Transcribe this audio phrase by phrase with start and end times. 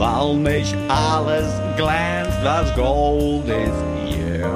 [0.00, 4.50] weil mich alles glänzt, was Gold ist hier.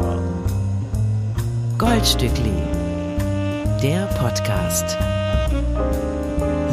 [1.77, 2.63] Goldstückli,
[3.83, 4.97] der Podcast.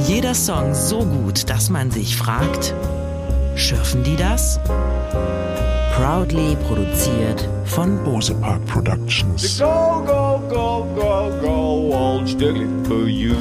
[0.07, 2.73] Jeder Song so gut, dass man sich fragt,
[3.55, 4.57] schürfen die das?
[5.93, 9.59] Proudly produziert von Bose Park Productions.
[9.59, 13.35] Go, go, go, go, go, Goldstückli for you.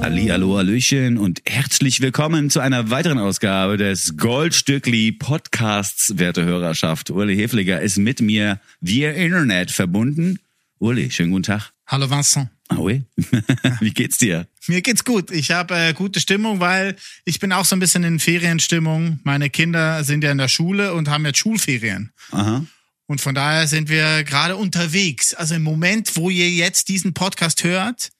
[0.00, 7.10] Hallihallo, Hallöchen und herzlich willkommen zu einer weiteren Ausgabe des Goldstückli Podcasts, werte Hörerschaft.
[7.10, 10.38] Uli Hefliger ist mit mir via Internet verbunden.
[10.78, 11.72] Uli, schönen guten Tag.
[11.86, 12.48] Hallo Vincent.
[12.68, 13.02] Ah, Ui,
[13.80, 14.46] wie geht's dir?
[14.66, 15.30] Mir geht's gut.
[15.30, 19.20] Ich habe äh, gute Stimmung, weil ich bin auch so ein bisschen in Ferienstimmung.
[19.24, 22.12] Meine Kinder sind ja in der Schule und haben jetzt Schulferien.
[22.30, 22.64] Aha.
[23.06, 25.32] Und von daher sind wir gerade unterwegs.
[25.32, 28.10] Also im Moment, wo ihr jetzt diesen Podcast hört,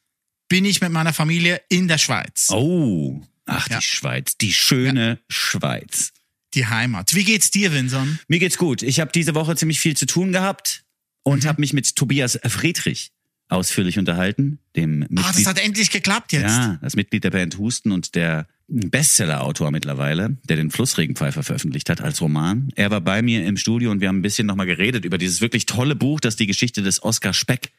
[0.49, 2.49] bin ich mit meiner Familie in der Schweiz.
[2.51, 3.79] Oh, ach, Ja.
[3.79, 6.13] die Schweiz, die schöne Schweiz.
[6.55, 7.15] Die Heimat.
[7.15, 8.19] Wie geht's dir, Vincent?
[8.29, 8.83] Mir geht's gut.
[8.83, 10.85] Ich habe diese Woche ziemlich viel zu tun gehabt
[11.23, 11.49] und Mhm.
[11.49, 13.11] habe mich mit Tobias Friedrich
[13.51, 16.45] ausführlich unterhalten, dem Mitglied Ah, das hat endlich geklappt jetzt.
[16.45, 22.01] Ja, das Mitglied der Band Husten und der Bestseller-Autor mittlerweile, der den Flussregenpfeifer veröffentlicht hat
[22.01, 22.71] als Roman.
[22.75, 25.41] Er war bei mir im Studio und wir haben ein bisschen nochmal geredet über dieses
[25.41, 27.71] wirklich tolle Buch, das die Geschichte des Oskar Speck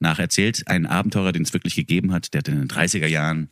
[0.00, 0.62] nacherzählt.
[0.66, 2.32] Ein Abenteurer, den es wirklich gegeben hat.
[2.34, 3.50] Der hat in den 30er Jahren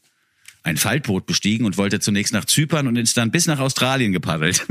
[0.63, 4.67] ein Faltboot bestiegen und wollte zunächst nach Zypern und ist dann bis nach Australien gepaddelt.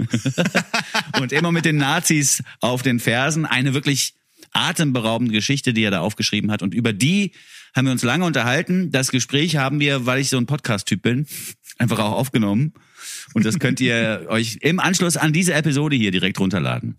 [1.19, 3.45] und immer mit den Nazis auf den Fersen.
[3.45, 4.13] Eine wirklich
[4.51, 6.61] atemberaubende Geschichte, die er da aufgeschrieben hat.
[6.61, 7.31] Und über die
[7.75, 8.91] haben wir uns lange unterhalten.
[8.91, 11.27] Das Gespräch haben wir, weil ich so ein Podcast-Typ bin,
[11.77, 12.73] einfach auch aufgenommen.
[13.33, 16.97] Und das könnt ihr euch im Anschluss an diese Episode hier direkt runterladen.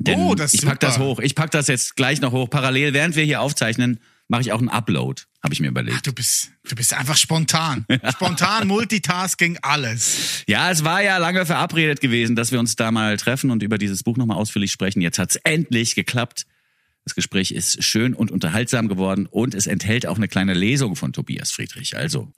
[0.00, 1.06] Denn Oh, das ist ich pack das super.
[1.06, 1.18] hoch.
[1.20, 2.48] Ich pack das jetzt gleich noch hoch.
[2.50, 5.96] Parallel, während wir hier aufzeichnen, mache ich auch einen Upload, habe ich mir überlegt.
[5.98, 7.84] Ach, du bist, du bist einfach spontan.
[8.12, 10.44] Spontan, Multitasking, alles.
[10.48, 13.76] Ja, es war ja lange verabredet gewesen, dass wir uns da mal treffen und über
[13.78, 15.00] dieses Buch nochmal ausführlich sprechen.
[15.00, 16.46] Jetzt hat's endlich geklappt.
[17.10, 21.12] Das Gespräch ist schön und unterhaltsam geworden und es enthält auch eine kleine Lesung von
[21.12, 21.96] Tobias Friedrich.
[21.96, 22.32] Also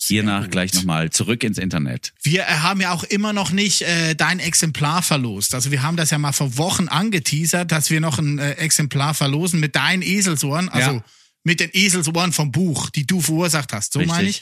[0.00, 2.14] hiernach gleich nochmal zurück ins Internet.
[2.22, 5.54] Wir haben ja auch immer noch nicht äh, dein Exemplar verlost.
[5.54, 9.12] Also wir haben das ja mal vor Wochen angeteasert, dass wir noch ein äh, Exemplar
[9.12, 11.04] verlosen mit deinen Eselsohren, also Ja.
[11.44, 13.92] mit den Eselsohren vom Buch, die du verursacht hast.
[13.92, 14.16] So Richtig.
[14.16, 14.40] meine ich.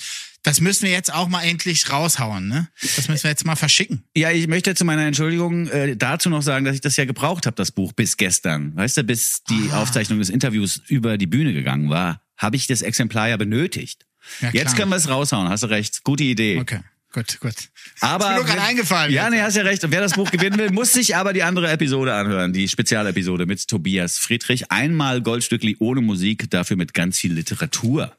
[0.49, 2.69] Das müssen wir jetzt auch mal endlich raushauen, ne?
[2.81, 4.03] Das müssen wir jetzt mal verschicken.
[4.17, 7.47] Ja, ich möchte zu meiner Entschuldigung äh, dazu noch sagen, dass ich das ja gebraucht
[7.47, 8.75] habe, das Buch, bis gestern.
[8.77, 9.83] Weißt du, bis die Ah.
[9.83, 14.07] Aufzeichnung des Interviews über die Bühne gegangen war, habe ich das Exemplar ja benötigt.
[14.41, 16.03] Ja, Jetzt können wir es raushauen, hast du recht.
[16.05, 16.59] Gute Idee.
[16.59, 16.81] Okay,
[17.13, 17.55] gut, gut.
[18.01, 19.33] Aber Ist mir nur gerade eingefallen Ja, jetzt.
[19.33, 19.85] nee, hast ja recht.
[19.85, 23.47] Und wer das Buch gewinnen will, muss sich aber die andere Episode anhören, die Spezialepisode
[23.47, 24.71] mit Tobias Friedrich.
[24.71, 28.15] Einmal Goldstückli ohne Musik, dafür mit ganz viel Literatur.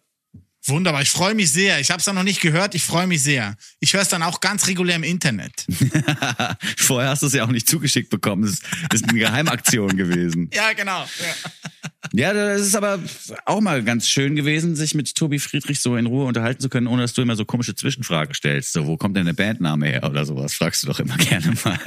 [0.70, 1.80] Wunderbar, ich freue mich sehr.
[1.80, 3.56] Ich habe es noch nicht gehört, ich freue mich sehr.
[3.80, 5.66] Ich höre es dann auch ganz regulär im Internet.
[6.78, 8.44] Vorher hast du es ja auch nicht zugeschickt bekommen.
[8.44, 8.54] Das
[8.94, 10.50] ist, eine Geheimaktion gewesen.
[10.60, 11.02] Ja, genau.
[11.02, 11.52] Ja.
[12.14, 13.00] Ja, das ist aber
[13.46, 16.88] auch mal ganz schön gewesen, sich mit Tobi Friedrich so in Ruhe unterhalten zu können,
[16.88, 18.74] ohne dass du immer so komische Zwischenfragen stellst.
[18.74, 20.54] So, wo kommt denn der Bandname her oder sowas?
[20.54, 21.80] Fragst du doch immer gerne mal.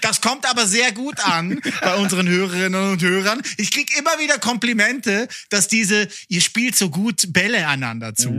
[0.00, 3.42] Das kommt aber sehr gut an bei unseren Hörerinnen und Hörern.
[3.58, 8.30] Ich krieg immer wieder Komplimente, dass diese, ihr spielt so gut Bälle einander zu.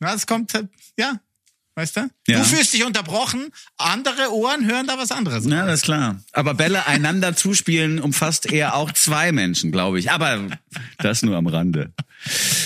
[0.00, 0.52] Ja, das kommt,
[0.98, 1.20] ja,
[1.80, 2.00] weißt du?
[2.28, 2.38] Ja.
[2.38, 5.46] Du fühlst dich unterbrochen, andere Ohren hören da was anderes.
[5.46, 6.22] Ja, das ist klar.
[6.32, 10.10] Aber Bälle einander zuspielen umfasst eher auch zwei Menschen, glaube ich.
[10.10, 10.48] Aber
[10.98, 11.92] das nur am Rande.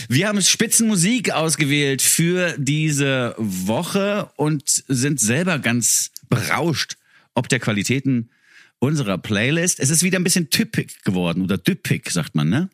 [0.08, 6.96] Wir haben Spitzenmusik ausgewählt für diese Woche und sind selber ganz berauscht
[7.34, 8.30] ob der Qualitäten
[8.78, 9.80] unserer Playlist.
[9.80, 12.70] Es ist wieder ein bisschen typisch geworden oder typisch, sagt man, ne?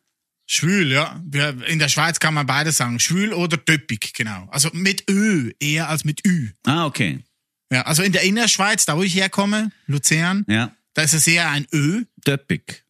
[0.52, 1.22] Schwül, ja.
[1.68, 2.98] In der Schweiz kann man beides sagen.
[2.98, 4.48] Schwül oder töppig, genau.
[4.50, 6.48] Also mit Ö eher als mit Ü.
[6.64, 7.20] Ah, okay.
[7.72, 10.74] Ja, also in der Innerschweiz, da wo ich herkomme, Luzern, Ja.
[10.94, 12.82] da ist es eher ein Ö, Töppig.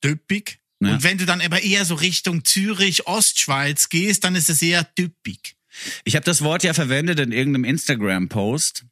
[0.00, 0.60] töppig.
[0.78, 0.92] Ja.
[0.94, 4.86] Und wenn du dann aber eher so Richtung Zürich, Ostschweiz gehst, dann ist es eher
[4.94, 5.56] typig.
[6.04, 8.84] Ich habe das Wort ja verwendet in irgendeinem Instagram-Post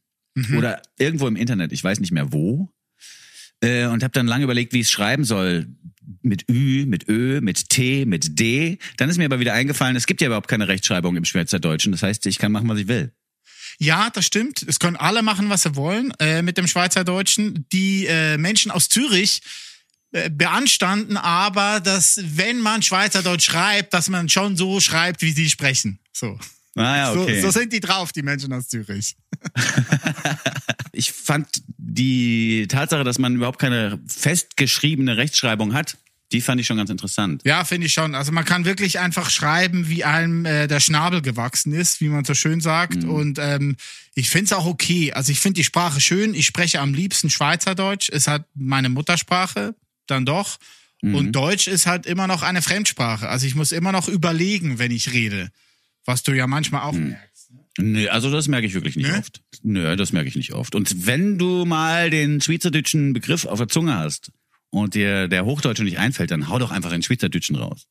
[0.57, 2.69] oder irgendwo im Internet, ich weiß nicht mehr wo.
[3.61, 5.69] Äh, und habe dann lange überlegt, wie ich es schreiben soll.
[6.23, 8.79] Mit Ü, mit Ö, mit T, mit D.
[8.97, 11.93] Dann ist mir aber wieder eingefallen, es gibt ja überhaupt keine Rechtschreibung im Schweizerdeutschen.
[11.93, 13.13] Das heißt, ich kann machen, was ich will.
[13.79, 14.63] Ja, das stimmt.
[14.63, 17.67] Es können alle machen, was sie wollen äh, mit dem Schweizerdeutschen.
[17.73, 19.41] Die äh, Menschen aus Zürich
[20.11, 25.51] äh, beanstanden aber, dass wenn man Schweizerdeutsch schreibt, dass man schon so schreibt, wie sie
[25.51, 26.01] sprechen.
[26.13, 26.39] So.
[26.81, 27.41] Ah ja, okay.
[27.41, 29.17] So, so sind die drauf, die Menschen aus Zürich.
[30.93, 35.97] ich fand die Tatsache, dass man überhaupt keine festgeschriebene Rechtschreibung hat,
[36.33, 37.41] Die fand ich schon ganz interessant.
[37.45, 38.15] Ja, finde ich schon.
[38.15, 42.25] Also man kann wirklich einfach schreiben, wie einem äh, der Schnabel gewachsen ist, wie man
[42.27, 43.05] so schön sagt.
[43.05, 43.77] Und ähm,
[44.15, 45.13] ich finde es auch okay.
[45.13, 46.35] Also ich finde die Sprache schön.
[46.35, 48.11] Ich spreche am liebsten Schweizerdeutsch.
[48.11, 49.75] Ist halt meine Muttersprache,
[50.07, 50.59] dann doch.
[51.01, 53.29] Und Deutsch ist halt immer noch eine Fremdsprache.
[53.29, 55.51] Also ich muss immer noch überlegen, wenn ich rede.
[56.09, 57.51] Was du ja manchmal auch merkst.
[57.77, 59.19] Nö, also das merke ich wirklich nicht Nö?
[59.19, 59.43] oft.
[59.63, 60.75] Nö, das merke ich nicht oft.
[60.75, 64.33] Und wenn du mal den schweizerdeutschen Begriff auf der Zunge hast
[64.71, 67.87] und dir der Hochdeutsche nicht einfällt, dann hau doch einfach den schweizerdeutschen raus.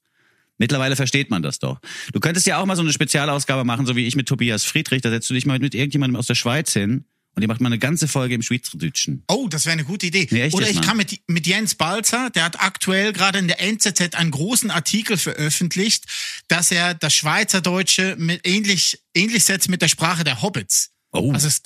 [0.58, 1.80] Mittlerweile versteht man das doch.
[2.12, 5.04] Du könntest ja auch mal so eine Spezialausgabe machen, so wie ich mit Tobias Friedrich.
[5.04, 7.06] Da setzt du dich mal mit irgendjemandem aus der Schweiz hin
[7.38, 9.24] und ihr macht mal eine ganze Folge im Schweizerdeutschen.
[9.28, 10.28] Oh, das wäre eine gute Idee.
[10.32, 13.62] Nee, echt Oder ich kann mit, mit Jens Balzer, der hat aktuell gerade in der
[13.62, 16.06] NZZ einen großen Artikel veröffentlicht,
[16.48, 20.90] dass er das Schweizerdeutsche mit ähnlich, ähnlich setzt mit der Sprache der Hobbits.
[21.12, 21.32] Oh.
[21.32, 21.62] Also es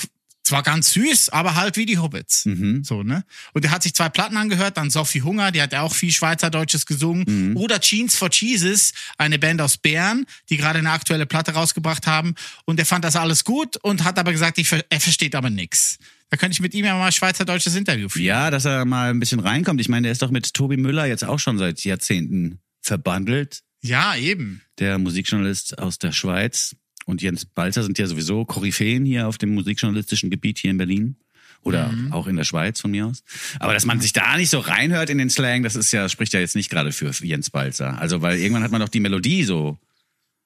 [0.51, 2.45] zwar ganz süß, aber halt wie die Hobbits.
[2.83, 3.23] So, ne?
[3.53, 6.11] Und er hat sich zwei Platten angehört, dann Sophie Hunger, die hat ja auch viel
[6.11, 7.55] Schweizerdeutsches gesungen.
[7.55, 12.35] Oder Jeans for Jesus, eine Band aus Bern, die gerade eine aktuelle Platte rausgebracht haben.
[12.65, 15.97] Und er fand das alles gut und hat aber gesagt, ich, er versteht aber nix.
[16.29, 18.25] Da könnte ich mit ihm ja mal ein schweizerdeutsches Interview führen.
[18.25, 19.79] Ja, dass er mal ein bisschen reinkommt.
[19.79, 23.61] Ich meine, der ist doch mit Tobi Müller jetzt auch schon seit Jahrzehnten verbandelt.
[23.81, 24.61] Ja, eben.
[24.79, 26.75] der Musikjournalist aus der Schweiz
[27.05, 31.15] und Jens Balzer sind ja sowieso Koryphäen hier auf dem musikjournalistischen Gebiet hier in Berlin.
[31.63, 33.23] Oder auch in der Schweiz von mir aus.
[33.59, 36.33] Aber dass man sich da nicht so reinhört in den Slang, das ist ja, spricht
[36.33, 37.99] ja jetzt nicht gerade für Jens Balzer.
[38.01, 39.77] Also, weil irgendwann hat man doch die Melodie so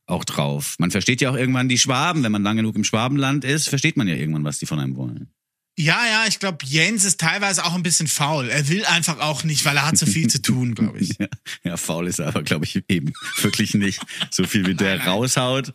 [0.07, 0.75] auch drauf.
[0.77, 2.23] Man versteht ja auch irgendwann die Schwaben.
[2.23, 4.97] Wenn man lang genug im Schwabenland ist, versteht man ja irgendwann, was die von einem
[4.97, 5.29] wollen.
[5.77, 8.50] Ja, ja, ich glaube, Jens ist teilweise auch ein bisschen faul.
[8.50, 11.16] Er will einfach auch nicht, weil er hat so viel zu tun, glaube ich.
[11.19, 11.27] Ja,
[11.63, 14.01] ja, faul ist er aber, glaube ich, eben wirklich nicht.
[14.31, 15.74] So viel wie der raushaut.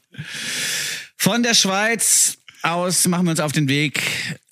[1.17, 4.03] Von der Schweiz aus machen wir uns auf den Weg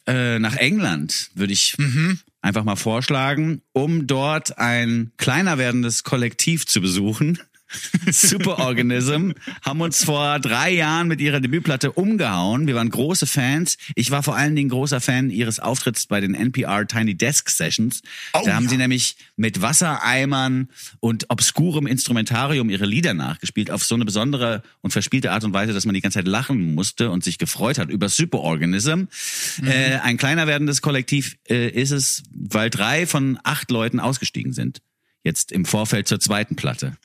[0.06, 1.76] äh, nach England, würde ich
[2.40, 7.38] einfach mal vorschlagen, um dort ein kleiner werdendes Kollektiv zu besuchen.
[8.10, 9.32] Superorganism
[9.62, 12.66] haben uns vor drei Jahren mit ihrer Debütplatte umgehauen.
[12.66, 13.76] Wir waren große Fans.
[13.94, 18.02] Ich war vor allen Dingen großer Fan ihres Auftritts bei den NPR Tiny Desk Sessions.
[18.32, 18.70] Oh, da haben ja.
[18.70, 20.68] sie nämlich mit Wassereimern
[21.00, 25.72] und obskurem Instrumentarium ihre Lieder nachgespielt auf so eine besondere und verspielte Art und Weise,
[25.72, 29.04] dass man die ganze Zeit lachen musste und sich gefreut hat über Superorganism.
[29.64, 34.80] Äh, ein kleiner werdendes Kollektiv äh, ist es, weil drei von acht Leuten ausgestiegen sind.
[35.24, 36.96] Jetzt im Vorfeld zur zweiten Platte.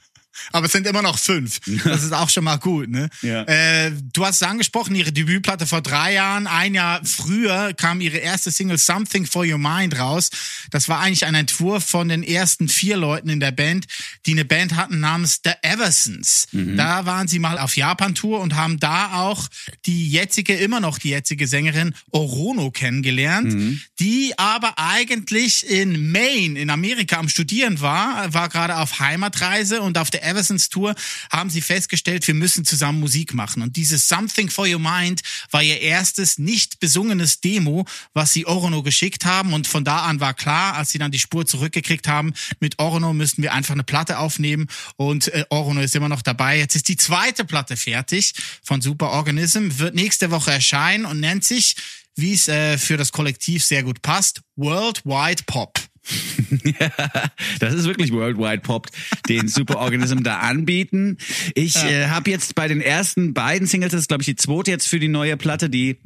[0.52, 1.60] Aber es sind immer noch fünf.
[1.84, 3.10] Das ist auch schon mal gut, ne?
[3.22, 3.44] Ja.
[3.44, 6.48] Äh, du hast es angesprochen, ihre Debütplatte vor drei Jahren.
[6.48, 10.30] Ein Jahr früher kam ihre erste Single Something for Your Mind raus.
[10.72, 13.86] Das war eigentlich ein Entwurf von den ersten vier Leuten in der Band,
[14.26, 16.48] die eine Band hatten namens The Eversons.
[16.78, 19.48] Da waren sie mal auf Japan-Tour und haben da auch
[19.86, 23.54] die jetzige, immer noch die jetzige Sängerin Orono kennengelernt,
[24.00, 29.98] die aber eigentlich in Maine in Amerika am Studieren war, war gerade auf Heimatreise und
[29.98, 30.96] auf der Eversons Tour
[31.32, 33.62] haben sie festgestellt, wir müssen zusammen Musik machen.
[33.62, 35.22] Und dieses Something for Your Mind
[35.52, 39.54] war ihr erstes nicht besungenes Demo, was sie Orono geschickt haben.
[39.54, 43.14] Und von da an war klar, als sie dann die Spur zurückgekriegt haben, mit Orono
[43.14, 44.68] müssten wir einfach eine Platte aufnehmen.
[44.96, 46.58] Und äh, Orono ist immer noch dabei.
[46.58, 48.34] Jetzt ist die zweite Platte fertig
[48.64, 51.76] von Superorganism, wird nächste Woche erscheinen und nennt sich,
[52.16, 55.80] wie es äh, für das Kollektiv sehr gut passt, Worldwide Pop.
[57.60, 58.88] Das ist wirklich Worldwide Pop,
[59.30, 61.18] den Superorganism da anbieten.
[61.56, 64.72] Ich äh, habe jetzt bei den ersten beiden Singles, das ist glaube ich die zweite
[64.72, 65.98] jetzt für die neue Platte, die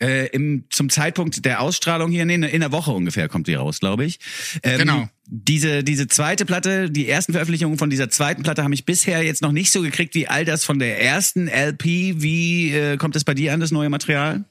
[0.00, 3.80] äh, im, zum Zeitpunkt der Ausstrahlung hier, nee, in der Woche ungefähr kommt die raus,
[3.80, 4.18] glaube ich.
[4.62, 5.08] Ähm, Genau.
[5.32, 9.42] Diese, diese zweite Platte, die ersten Veröffentlichungen von dieser zweiten Platte haben mich bisher jetzt
[9.42, 11.84] noch nicht so gekriegt wie all das von der ersten LP.
[12.16, 14.44] Wie äh, kommt es bei dir an, das neue Material?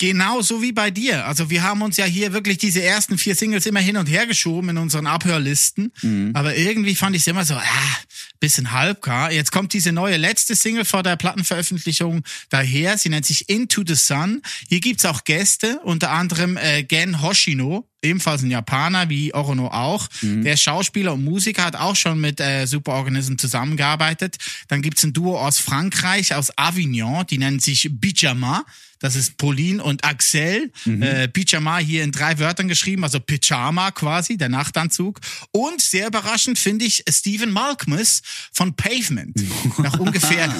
[0.00, 1.26] Genau so wie bei dir.
[1.26, 4.26] Also wir haben uns ja hier wirklich diese ersten vier Singles immer hin und her
[4.26, 5.92] geschoben in unseren Abhörlisten.
[6.34, 7.96] Aber irgendwie fand ich es immer so, ah,
[8.40, 9.30] bisschen halbgar.
[9.30, 12.96] Jetzt kommt diese neue letzte Single vor der Plattenveröffentlichung daher.
[12.96, 14.40] Sie nennt sich Into the Sun.
[14.70, 20.08] Hier gibt's auch Gäste, unter anderem äh, Gen Hoshino, ebenfalls ein Japaner, wie Orono auch.
[20.22, 24.36] Der ist Schauspieler und Musiker, hat auch schon mit äh, Superorganism zusammengearbeitet.
[24.68, 28.64] Dann gibt's ein Duo aus Frankreich, aus Avignon, die nennen sich Bijama.
[29.00, 30.70] Das ist Pauline und Axel.
[31.00, 35.20] Äh, Pyjama hier in drei Wörtern geschrieben, also Pyjama quasi, der Nachtanzug.
[35.52, 38.20] Und sehr überraschend finde ich Stephen Malkmus
[38.52, 39.34] von Pavement.
[39.78, 40.52] Nach ungefähr,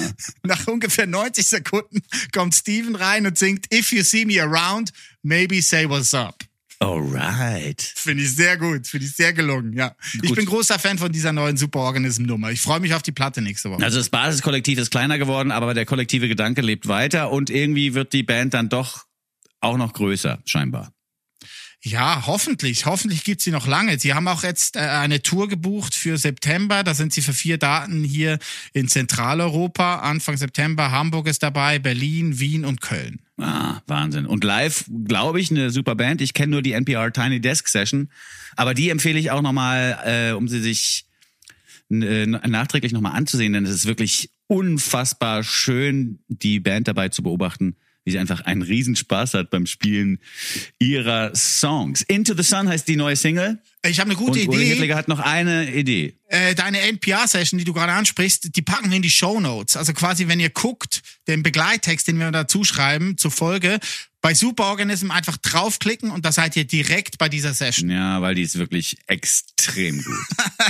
[0.43, 2.01] nach ungefähr 90 Sekunden
[2.33, 6.43] kommt Stephen rein und singt If you see me around, maybe say what's up.
[6.81, 7.79] Alright.
[7.95, 9.95] Finde ich sehr gut, finde ich sehr gelungen, ja.
[10.15, 10.35] Ich Gut.
[10.35, 12.51] bin großer Fan von dieser neuen Superorganism-Nummer.
[12.51, 13.83] Ich freue mich auf die Platte nächste Woche.
[13.83, 18.13] Also das Basiskollektiv ist kleiner geworden, aber der kollektive Gedanke lebt weiter und irgendwie wird
[18.13, 19.05] die Band dann doch
[19.59, 20.91] auch noch größer, scheinbar.
[21.83, 22.85] Ja, hoffentlich.
[22.85, 23.97] Hoffentlich gibt's sie noch lange.
[23.99, 26.83] Sie haben auch jetzt äh, eine Tour gebucht für September.
[26.83, 28.37] Da sind sie für vier Daten hier
[28.73, 29.95] in Zentraleuropa.
[29.95, 30.91] Anfang September.
[30.91, 33.19] Hamburg ist dabei, Berlin, Wien und Köln.
[33.37, 34.27] Ah, Wahnsinn.
[34.27, 36.21] Und live, glaube ich, eine super Band.
[36.21, 38.09] Ich kenne nur die NPR Tiny Desk Session,
[38.55, 41.07] aber die empfehle ich auch nochmal, äh, um sie sich
[41.89, 47.75] äh, nachträglich nochmal anzusehen, denn es ist wirklich unfassbar schön, die Band dabei zu beobachten,
[48.03, 50.19] wie sie einfach einen Riesenspaß hat beim Spielen
[50.79, 52.01] ihrer Songs.
[52.01, 53.59] Into the Sun heißt die neue Single.
[53.85, 54.69] Ich habe eine gute und Uli Idee.
[54.73, 56.15] Hitliger hat noch eine Idee.
[56.27, 59.75] Äh, deine NPR-Session, die du gerade ansprichst, die packen wir in die Show Notes.
[59.75, 63.79] Also quasi, wenn ihr guckt, den Begleittext, den wir dazu schreiben zur Folge,
[64.21, 67.89] bei Superorganism einfach draufklicken und da seid ihr direkt bei dieser Session.
[67.89, 70.25] Ja, weil die ist wirklich extrem gut.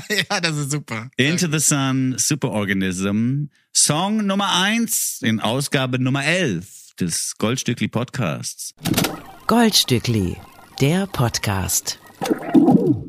[0.29, 1.11] ja, das ist super.
[1.17, 8.75] Into the Sun, Superorganism, Song Nummer eins in Ausgabe Nummer elf des Goldstückli Podcasts.
[9.48, 10.38] Goldstückli,
[10.79, 12.00] der Podcast.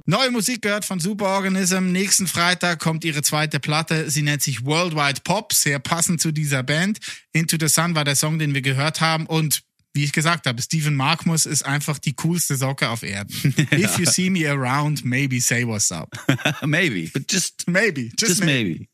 [0.06, 1.92] Neue Musik gehört von Superorganism.
[1.92, 4.10] Nächsten Freitag kommt ihre zweite Platte.
[4.10, 7.00] Sie nennt sich Worldwide Pop, sehr passend zu dieser Band.
[7.32, 9.62] Into the Sun war der Song, den wir gehört haben und
[9.94, 13.54] wie ich gesagt habe, Stephen Markmus ist einfach die coolste Socke auf Erden.
[13.72, 16.08] If you see me around, maybe say what's up.
[16.66, 18.88] maybe, but just Maybe, just, Just maybe.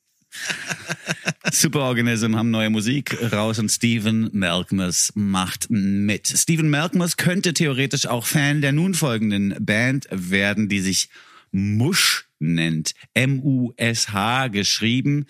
[1.52, 6.28] Superorganism haben neue Musik raus und Stephen Malkmus macht mit.
[6.28, 11.08] Stephen Malkmus könnte theoretisch auch Fan der nun folgenden Band werden, die sich
[11.50, 12.94] Mush nennt.
[13.14, 15.26] M-U-S-H geschrieben.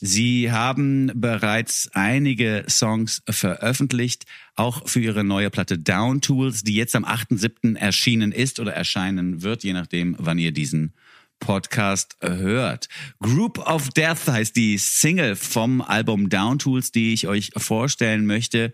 [0.00, 4.24] Sie haben bereits einige Songs veröffentlicht,
[4.54, 7.76] auch für ihre neue Platte Down Tools, die jetzt am 8.7.
[7.76, 10.94] erschienen ist oder erscheinen wird, je nachdem, wann ihr diesen
[11.38, 12.88] Podcast hört.
[13.20, 18.72] Group of Death heißt die Single vom Album Down Tools, die ich euch vorstellen möchte.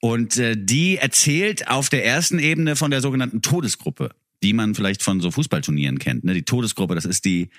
[0.00, 4.10] Und äh, die erzählt auf der ersten Ebene von der sogenannten Todesgruppe,
[4.42, 6.24] die man vielleicht von so Fußballturnieren kennt.
[6.24, 6.34] Ne?
[6.34, 7.50] Die Todesgruppe, das ist die,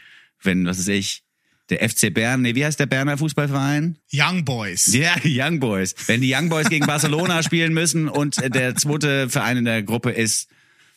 [0.41, 1.23] wenn, was ist ich,
[1.69, 3.97] der FC Bern, nee, wie heißt der Berner Fußballverein?
[4.11, 4.93] Young Boys.
[4.93, 5.95] Ja, Young Boys.
[6.07, 10.11] Wenn die Young Boys gegen Barcelona spielen müssen und der zweite Verein in der Gruppe
[10.11, 10.49] ist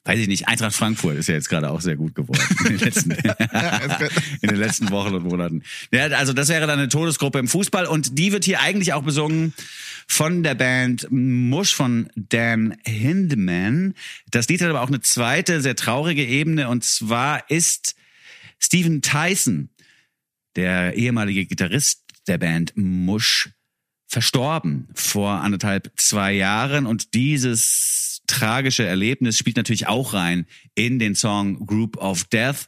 [0.07, 2.79] weiß ich nicht, Eintracht Frankfurt ist ja jetzt gerade auch sehr gut geworden in den
[2.79, 3.11] letzten,
[4.41, 5.63] in den letzten Wochen und Monaten.
[5.91, 9.03] Ja, also das wäre dann eine Todesgruppe im Fußball und die wird hier eigentlich auch
[9.03, 9.53] besungen
[10.07, 13.95] von der Band Mush von Dan Hindman.
[14.31, 17.97] Das Lied hat aber auch eine zweite, sehr traurige Ebene und zwar ist
[18.61, 19.71] Steven Tyson,
[20.55, 23.51] der ehemalige Gitarrist der Band Mush,
[24.07, 31.15] verstorben vor anderthalb, zwei Jahren und dieses tragische Erlebnis spielt natürlich auch rein in den
[31.15, 32.67] Song Group of Death.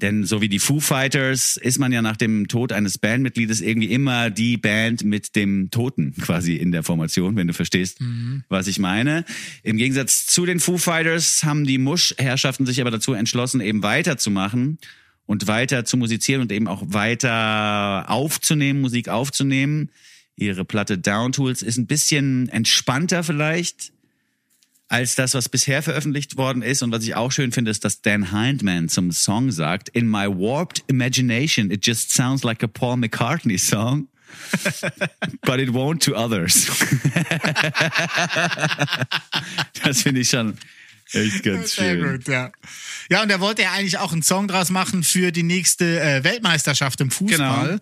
[0.00, 3.92] Denn so wie die Foo Fighters ist man ja nach dem Tod eines Bandmitgliedes irgendwie
[3.92, 8.44] immer die Band mit dem Toten quasi in der Formation, wenn du verstehst, mhm.
[8.48, 9.24] was ich meine.
[9.62, 14.78] Im Gegensatz zu den Foo Fighters haben die Musch-Herrschaften sich aber dazu entschlossen, eben weiterzumachen
[15.26, 19.90] und weiter zu musizieren und eben auch weiter aufzunehmen, Musik aufzunehmen.
[20.34, 23.92] Ihre Platte Down Tools ist ein bisschen entspannter vielleicht
[24.90, 26.82] als das, was bisher veröffentlicht worden ist.
[26.82, 30.26] Und was ich auch schön finde, ist, dass Dan Hindman zum Song sagt, In my
[30.26, 34.08] warped imagination, it just sounds like a Paul McCartney song.
[35.42, 36.66] But it won't to others.
[39.82, 40.58] das finde ich schon
[41.12, 42.16] echt ganz Sehr schön.
[42.16, 42.50] gut, ja.
[43.10, 46.24] Ja, und er wollte ja eigentlich auch einen Song draus machen für die nächste äh,
[46.24, 47.66] Weltmeisterschaft im Fußball.
[47.68, 47.80] Genau.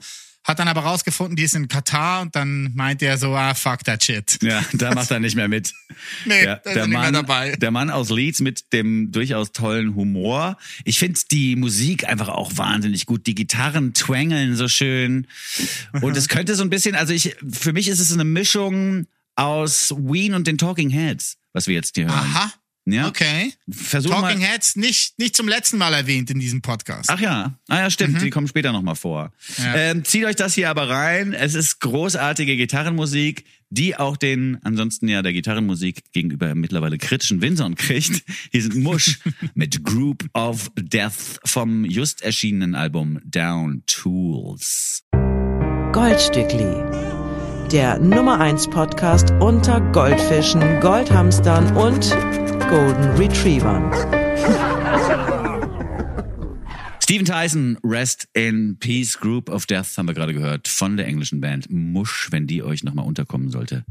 [0.49, 3.85] Hat dann aber rausgefunden, die ist in Katar und dann meint er so, ah, fuck
[3.85, 4.39] that shit.
[4.43, 5.75] Ja, da macht er nicht mehr mit.
[6.25, 7.57] Nee, ja, der, er nicht mehr Mann, dabei.
[7.57, 10.57] der Mann aus Leeds mit dem durchaus tollen Humor.
[10.85, 13.27] Ich finde die Musik einfach auch wahnsinnig gut.
[13.27, 15.27] Die Gitarren twängeln so schön.
[16.01, 19.93] Und es könnte so ein bisschen, also ich, für mich ist es eine Mischung aus
[19.97, 22.15] Ween und den Talking Heads, was wir jetzt hier hören.
[22.15, 22.53] Aha.
[22.93, 23.09] Ja.
[23.09, 23.53] Okay.
[23.71, 24.49] Versuch Talking mal.
[24.49, 27.11] Heads nicht, nicht zum letzten Mal erwähnt in diesem Podcast.
[27.11, 29.33] Ach ja, ah ja, stimmt, die kommen später nochmal vor.
[29.59, 29.65] Mhm.
[29.65, 29.75] Ja.
[29.77, 31.33] Ähm, zieht euch das hier aber rein.
[31.33, 37.75] Es ist großartige Gitarrenmusik, die auch den ansonsten ja der Gitarrenmusik gegenüber mittlerweile kritischen Windsor
[37.75, 38.23] kriegt.
[38.51, 39.19] Hier sind Mush
[39.55, 45.03] mit Group of Death vom just erschienenen Album Down Tools.
[45.93, 46.67] Goldstückli.
[47.73, 52.17] Der Nummer 1 Podcast unter Goldfischen, Goldhamstern und
[52.69, 53.91] Golden Retrievern.
[57.03, 61.41] Steven Tyson, Rest in Peace, Group of Death, haben wir gerade gehört, von der englischen
[61.41, 63.87] Band Mush, wenn die euch nochmal unterkommen sollte.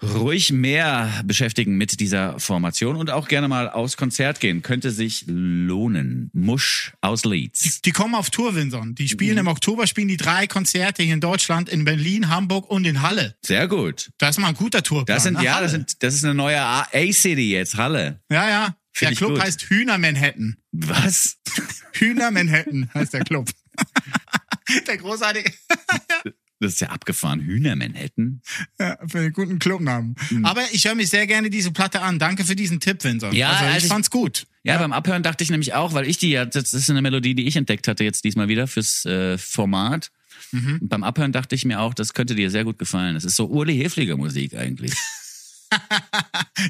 [0.00, 4.62] Ruhig mehr beschäftigen mit dieser Formation und auch gerne mal aufs Konzert gehen.
[4.62, 6.30] Könnte sich lohnen.
[6.32, 7.80] Mush aus Leeds.
[7.82, 8.94] Die kommen auf Tour, Winson.
[8.94, 9.38] Die spielen Mhm.
[9.40, 13.36] im Oktober, spielen die drei Konzerte hier in Deutschland, in Berlin, Hamburg und in Halle.
[13.42, 14.10] Sehr gut.
[14.18, 15.16] Das ist mal ein guter Tourplan.
[15.16, 15.64] Das sind, ja, Halle.
[15.64, 18.20] das sind, das ist eine neue A- A-City jetzt, Halle.
[18.30, 18.76] Ja, ja.
[19.00, 19.42] Der ich Club gut.
[19.42, 20.56] heißt Hühner Manhattan.
[20.72, 21.38] Was?
[21.92, 23.48] Hühner Manhattan heißt der Club.
[24.86, 25.52] der großartige,
[26.60, 27.40] Das ist ja abgefahren.
[27.40, 28.42] Hühner Manhattan.
[28.80, 30.16] ja, für einen guten Clubnamen.
[30.28, 30.44] Hm.
[30.44, 32.18] Aber ich höre mich sehr gerne diese Platte an.
[32.18, 33.32] Danke für diesen Tipp, Vincent.
[33.34, 34.46] Ja, also ich also ich- fand's gut.
[34.64, 37.34] Ja, beim Abhören dachte ich nämlich auch, weil ich die ja, das ist eine Melodie,
[37.34, 40.10] die ich entdeckt hatte jetzt diesmal wieder fürs äh, Format.
[40.52, 40.80] Mhm.
[40.82, 43.14] Beim Abhören dachte ich mir auch, das könnte dir sehr gut gefallen.
[43.14, 44.92] Das ist so Uli Hefliger Musik eigentlich.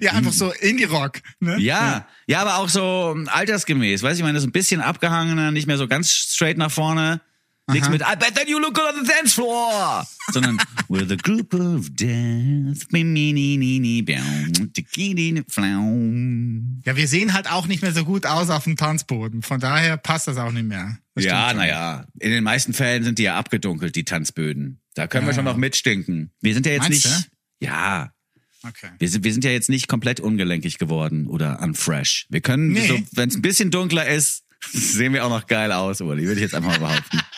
[0.00, 1.20] Ja, einfach so Indie-Rock.
[1.40, 1.54] Ne?
[1.54, 1.60] Hm.
[1.60, 4.02] Ja, ja, aber auch so ähm, altersgemäß.
[4.02, 6.70] Weiß ich, ich meine, das ist ein bisschen abgehangener, nicht mehr so ganz straight nach
[6.70, 7.20] vorne.
[7.70, 10.58] Nichts mit I bet that you look good on the dance floor, sondern
[10.88, 12.86] with a group of death.
[16.84, 19.42] Ja, wir sehen halt auch nicht mehr so gut aus auf dem Tanzboden.
[19.42, 20.98] Von daher passt das auch nicht mehr.
[21.14, 24.80] Das Ja, naja, in den meisten Fällen sind die ja abgedunkelt, die Tanzböden.
[24.94, 25.36] Da können wir Ja.
[25.36, 26.30] schon noch mitstinken.
[26.40, 28.12] Wir sind ja jetzt Meinst nicht, ja,
[28.66, 28.88] Okay.
[28.98, 32.26] wir sind, wir sind ja jetzt nicht komplett ungelenkig geworden oder unfresh.
[32.28, 32.86] Wir können, Nee.
[32.88, 36.34] so, wenn es ein bisschen dunkler ist, sehen wir auch noch geil aus, Uli, würde
[36.36, 37.20] ich jetzt einfach mal behaupten.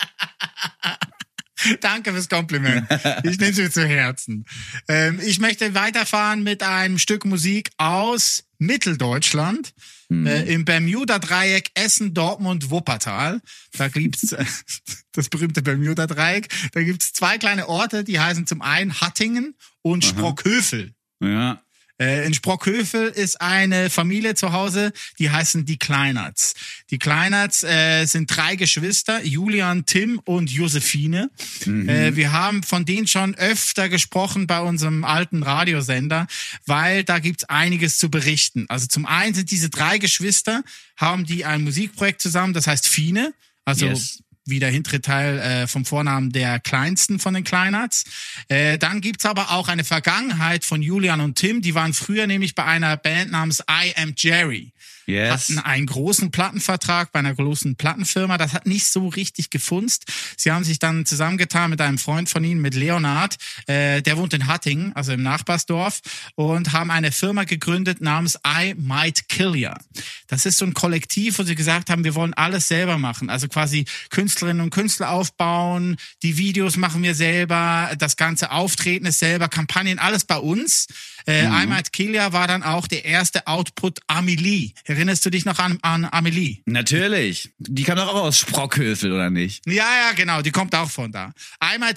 [1.81, 2.87] Danke fürs Kompliment.
[3.23, 4.47] Ich nehme es mir zu Herzen.
[4.89, 9.75] Ähm, ich möchte weiterfahren mit einem Stück Musik aus Mitteldeutschland.
[10.11, 13.41] Äh, Im Bermuda-Dreieck Essen, Dortmund, Wuppertal.
[13.77, 14.45] Da gibt's äh,
[15.13, 16.49] das berühmte Bermuda-Dreieck.
[16.73, 20.95] Da gibt's zwei kleine Orte, die heißen zum einen Hattingen und Sprockhövel.
[21.23, 21.63] Ja,
[22.01, 26.55] Äh, in Sprockhövel ist eine Familie zu Hause, die heißen die Kleinerts.
[26.91, 31.31] Die Kleinerts äh, sind drei Geschwister, Julian, Tim und Josephine.
[31.67, 36.27] Äh, wir haben von denen schon öfter gesprochen bei unserem alten Radiosender,
[36.65, 38.65] weil da gibt's einiges zu berichten.
[38.69, 40.63] Also zum einen sind diese drei Geschwister,
[40.97, 43.35] haben die ein Musikprojekt zusammen, das heißt Fine.
[43.67, 44.23] Also Yes.
[44.51, 48.05] Wie der hintere Teil äh, vom Vornamen der kleinsten von den Kleinarts.
[48.49, 51.63] Äh, dann gibt's aber auch eine Vergangenheit von Julian und Tim.
[51.63, 54.73] Die waren früher nämlich bei einer Band namens I Am Jerry.
[55.11, 55.49] Yes.
[55.49, 58.39] Hatten einen großen Plattenvertrag bei einer großen Plattenfirma.
[58.39, 60.07] Das hat nicht so richtig gefunzt.
[60.37, 63.37] Sie haben sich dann zusammengetan mit einem Freund von ihnen, mit Leonard.
[63.67, 66.01] Äh, der wohnt in Hattingen, also im Nachbarsdorf,
[66.35, 69.77] und haben eine Firma gegründet namens I Might Kill Ya.
[70.29, 73.31] Das ist so ein Kollektiv, wo sie gesagt haben, wir wollen alles selber machen.
[73.31, 79.19] Also quasi Künstlerinnen und Künstler aufbauen, die Videos machen wir selber, das ganze Auftreten ist
[79.19, 80.87] selber, Kampagnen, alles bei uns.
[81.27, 84.73] Äh, I Might Kill Ya war dann auch der erste Output Amelie.
[85.01, 86.59] Erinnerst du dich noch an, an Amelie?
[86.67, 87.55] Natürlich.
[87.57, 89.67] Die kam doch auch aus Sprockhövel, oder nicht?
[89.67, 91.33] Ja, ja, genau, die kommt auch von da.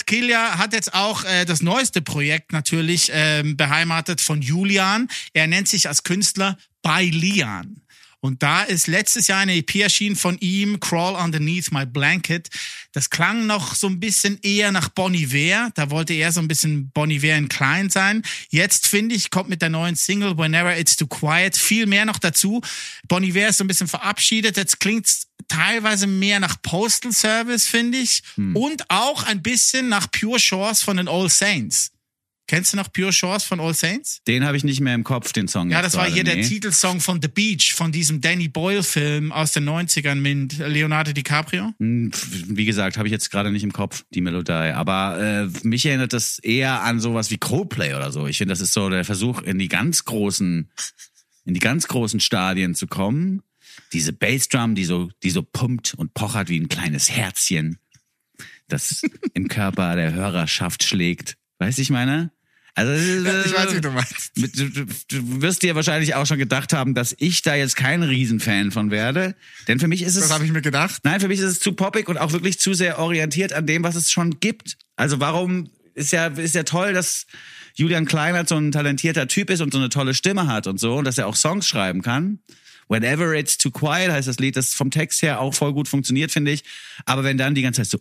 [0.06, 5.10] Kill Ya hat jetzt auch äh, das neueste Projekt natürlich ähm, beheimatet von Julian.
[5.34, 7.82] Er nennt sich als Künstler By Lian.
[8.24, 12.48] Und da ist letztes Jahr eine EP erschienen von ihm, Crawl Underneath My Blanket.
[12.94, 15.72] Das klang noch so ein bisschen eher nach Bon Iver.
[15.76, 18.24] Da wollte er so ein bisschen Bon Iver in klein sein.
[18.50, 22.18] Jetzt, finde ich, kommt mit der neuen Single Whenever It's Too Quiet viel mehr noch
[22.18, 22.62] dazu.
[23.10, 24.56] Bon Iver ist so ein bisschen verabschiedet.
[24.56, 28.24] Jetzt klingt's teilweise mehr nach Postal Service, finde ich.
[28.56, 31.92] Und auch ein bisschen nach Pure Shores von den All Saints.
[32.46, 34.22] Kennst du noch Pure Shores von All Saints?
[34.28, 35.72] Den habe ich nicht mehr im Kopf, den Song.
[35.72, 36.44] Ja, das war hier der nee.
[36.44, 41.74] Titelsong von The Beach, von diesem Danny Boyle-Film aus den 90ern mit Leonardo DiCaprio.
[41.80, 42.12] Hm,
[42.48, 44.52] Wie gesagt, habe ich jetzt gerade nicht im Kopf, die Melodie.
[44.52, 48.28] Aber äh, mich erinnert das eher an sowas wie Coldplay oder so.
[48.28, 50.70] Ich finde, das ist so der Versuch, in die ganz großen,
[51.46, 53.42] in die ganz großen Stadien zu kommen.
[53.94, 57.78] Diese Bassdrum, die so, die so pumpt und pochert wie ein kleines Herzchen,
[58.68, 59.02] das
[59.34, 61.38] im Körper der Hörerschaft schlägt.
[61.64, 62.32] Weißt du, ich meine?
[62.76, 64.36] Also, Ich weiß, wie du meinst.
[64.38, 67.76] mit- Du, du, du wirst dir wahrscheinlich auch schon gedacht haben, dass ich da jetzt
[67.76, 69.36] kein Riesenfan von werde.
[69.68, 70.24] Denn für mich ist es.
[70.24, 71.02] Das habe ich mir gedacht.
[71.04, 73.84] Nein, für mich ist es zu poppig und auch wirklich zu sehr orientiert an dem,
[73.84, 74.78] was es schon gibt.
[74.96, 77.28] Also warum ist ja, ist ja toll, dass
[77.76, 80.96] Julian Kleinert so ein talentierter Typ ist und so eine tolle Stimme hat und so
[80.96, 82.40] und dass er auch Songs schreiben kann.
[82.90, 86.32] Whenever it's too quiet heißt das Lied, das vom Text her auch voll gut funktioniert,
[86.32, 86.64] finde ich.
[87.06, 88.00] Aber wenn dann die ganze Zeit so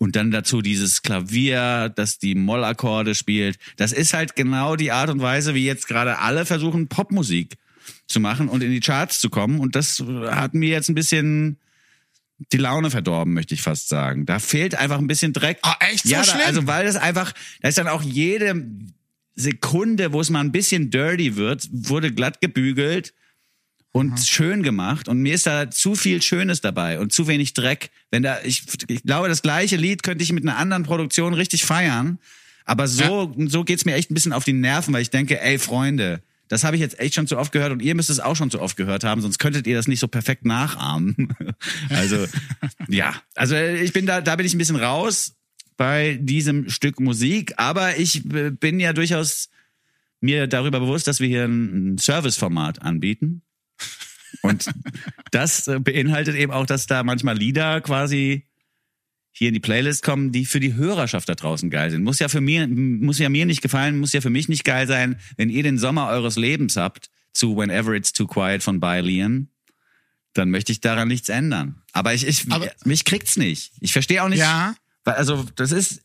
[0.00, 5.10] und dann dazu dieses Klavier, das die Mollakkorde spielt, das ist halt genau die Art
[5.10, 7.56] und Weise, wie jetzt gerade alle versuchen, Popmusik
[8.06, 9.60] zu machen und in die Charts zu kommen.
[9.60, 11.58] Und das hat mir jetzt ein bisschen
[12.50, 14.24] die Laune verdorben, möchte ich fast sagen.
[14.24, 15.58] Da fehlt einfach ein bisschen Dreck.
[15.60, 16.46] Ah, echt so ja, da, schlimm?
[16.46, 18.66] also weil das einfach, da ist dann auch jede
[19.34, 23.12] Sekunde, wo es mal ein bisschen dirty wird, wurde glatt gebügelt
[23.92, 25.08] und schön gemacht.
[25.08, 27.90] Und mir ist da zu viel Schönes dabei und zu wenig Dreck.
[28.10, 31.64] Wenn da, ich, ich glaube, das gleiche Lied könnte ich mit einer anderen Produktion richtig
[31.64, 32.18] feiern.
[32.64, 35.58] Aber so, so geht's mir echt ein bisschen auf die Nerven, weil ich denke, ey,
[35.58, 38.36] Freunde, das habe ich jetzt echt schon zu oft gehört und ihr müsst es auch
[38.36, 41.34] schon zu oft gehört haben, sonst könntet ihr das nicht so perfekt nachahmen.
[41.88, 42.26] Also,
[42.88, 45.34] ja, also ich bin da, da bin ich ein bisschen raus
[45.76, 49.50] bei diesem Stück Musik, aber ich bin ja durchaus
[50.20, 53.42] mir darüber bewusst, dass wir hier ein Serviceformat anbieten.
[54.42, 54.66] Und
[55.30, 58.46] das äh, beinhaltet eben auch, dass da manchmal Lieder quasi
[59.32, 62.02] hier in die Playlist kommen, die für die Hörerschaft da draußen geil sind.
[62.02, 64.86] Muss ja für mir, muss ja mir nicht gefallen, muss ja für mich nicht geil
[64.86, 69.48] sein, wenn ihr den Sommer eures Lebens habt zu Whenever It's Too Quiet von Bylian,
[70.32, 71.82] dann möchte ich daran nichts ändern.
[71.92, 73.72] Aber ich, ich Aber- mich kriegt's nicht.
[73.80, 74.40] Ich verstehe auch nicht.
[74.40, 74.74] Ja.
[75.04, 76.02] Weil, also, das ist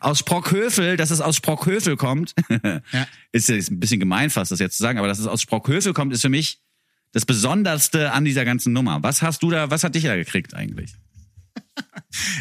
[0.00, 2.34] aus Sprockhövel, dass es aus Sprockhövel kommt,
[3.32, 5.92] ist, ist ein bisschen gemein fast, das jetzt zu sagen, aber dass es aus Sprockhövel
[5.92, 6.60] kommt, ist für mich
[7.12, 9.02] das Besonderste an dieser ganzen Nummer.
[9.02, 10.92] Was hast du da, was hat dich da gekriegt eigentlich?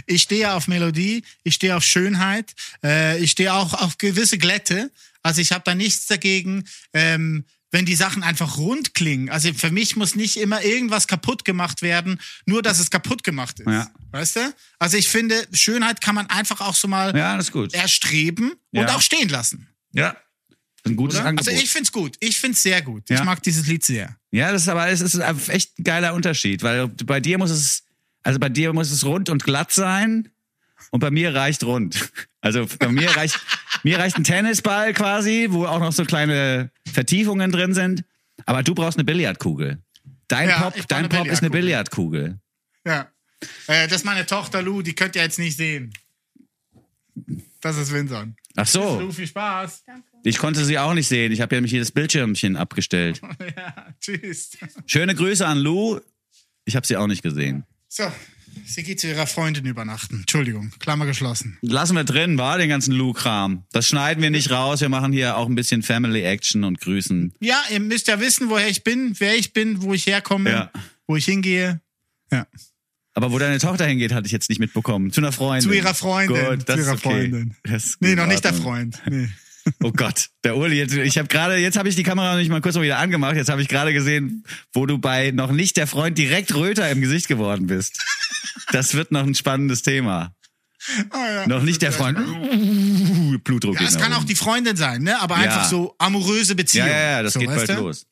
[0.06, 2.54] Ich stehe auf Melodie, ich stehe auf Schönheit,
[2.84, 4.92] äh, ich stehe auch auf gewisse Glätte.
[5.22, 9.30] Also ich habe da nichts dagegen, ähm, wenn die Sachen einfach rund klingen.
[9.30, 13.60] Also für mich muss nicht immer irgendwas kaputt gemacht werden, nur dass es kaputt gemacht
[13.60, 13.68] ist.
[13.68, 13.90] Ja.
[14.12, 14.54] Weißt du?
[14.80, 17.74] Also ich finde, Schönheit kann man einfach auch so mal Ja, das ist gut.
[17.74, 18.96] erstreben und Ja.
[18.96, 19.68] auch stehen lassen.
[19.92, 20.16] Ja.
[20.86, 21.28] Ein gutes Oder?
[21.30, 21.48] Angebot.
[21.50, 22.16] Also ich find's gut.
[22.22, 23.04] Ich find's sehr gut.
[23.10, 24.16] Ich mag dieses Lied sehr.
[24.38, 25.20] Ja, das ist aber, es ist
[25.50, 27.84] echt ein geiler Unterschied, weil bei dir muss es,
[28.22, 30.30] also bei dir muss es rund und glatt sein
[30.92, 32.12] und bei mir reicht rund.
[32.40, 33.40] Also bei mir reicht,
[33.84, 38.04] mir reicht ein Tennisball quasi, wo auch noch so kleine Vertiefungen drin sind.
[38.46, 39.80] Aber du brauchst eine Billardkugel.
[40.28, 42.40] Dein Ja, Pop, dein Pop ist eine Billardkugel.
[42.86, 43.08] Ja.
[43.66, 45.94] Äh, das ist meine Tochter Lou, die könnt ihr jetzt nicht sehen.
[47.68, 48.36] Das ist Winson.
[48.56, 49.84] Ach so, Lou, viel Spaß.
[50.24, 51.32] ich konnte sie auch nicht sehen.
[51.34, 53.22] Ich habe ja nämlich hier das Bildschirmchen abgestellt.
[53.58, 54.52] Ja, tschüss.
[54.86, 56.00] Schöne Grüße an Lou.
[56.66, 57.66] Ich habe sie auch nicht gesehen.
[57.90, 58.10] So,
[58.66, 60.20] sie geht zu ihrer Freundin übernachten.
[60.22, 61.58] Entschuldigung, Klammer geschlossen.
[61.62, 63.66] Lassen wir drin, war den ganzen Lou-Kram.
[63.74, 64.80] Das schneiden wir nicht raus.
[64.82, 67.34] Wir machen hier auch ein bisschen Family Action und grüßen.
[67.42, 70.72] Ja, ihr müsst ja wissen, woher ich bin, wer ich bin, wo ich herkomme, Ja.
[71.06, 71.82] wo ich hingehe.
[72.32, 72.48] Ja.
[73.18, 75.12] Aber wo deine Tochter hingeht, hatte ich jetzt nicht mitbekommen.
[75.12, 75.68] Zu einer Freundin.
[75.68, 76.46] Zu ihrer Freundin.
[76.60, 77.20] Gut, das zu ihrer ist okay.
[77.32, 77.56] Freundin.
[77.64, 78.54] Das Nee, noch nicht der.
[78.54, 79.02] Freund.
[79.10, 79.28] Nee.
[79.84, 82.50] Oh Gott, der Uli, jetzt, ich habe gerade, jetzt habe ich die Kamera noch nicht
[82.50, 83.36] mal kurz mal wieder angemacht.
[83.36, 87.02] Jetzt habe ich gerade gesehen, wo du bei noch nicht der Freund direkt röter im
[87.02, 88.02] Gesicht geworden bist.
[88.72, 90.32] Das wird noch ein spannendes Thema.
[91.10, 91.48] Ah, ja.
[91.48, 92.18] Noch nicht der Freund.
[93.44, 93.82] Blutdruck.
[93.82, 95.20] Ja, es nach kann auch die Freundin sein, ne?
[95.22, 95.42] Aber Ja.
[95.42, 96.88] einfach so amoröse Ja, Beziehung.
[96.88, 97.74] ja, ja, das so, geht bald du?
[97.74, 98.06] los.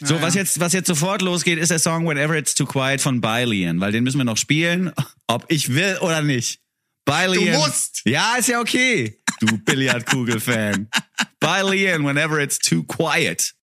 [0.00, 3.20] So, was jetzt, was jetzt sofort losgeht, ist der Song Whenever It's Too Quiet von
[3.20, 4.92] Bylian, weil den müssen wir noch spielen,
[5.26, 6.60] ob ich will oder nicht.
[7.04, 7.54] Bylian.
[7.54, 8.02] Du musst.
[8.04, 9.18] Ja, ist ja okay.
[9.40, 10.88] Du Billardkugel-Fan.
[11.40, 13.54] Bylian, Whenever It's Too Quiet.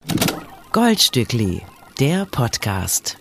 [0.71, 1.62] Goldstückli,
[2.00, 3.17] der Podcast.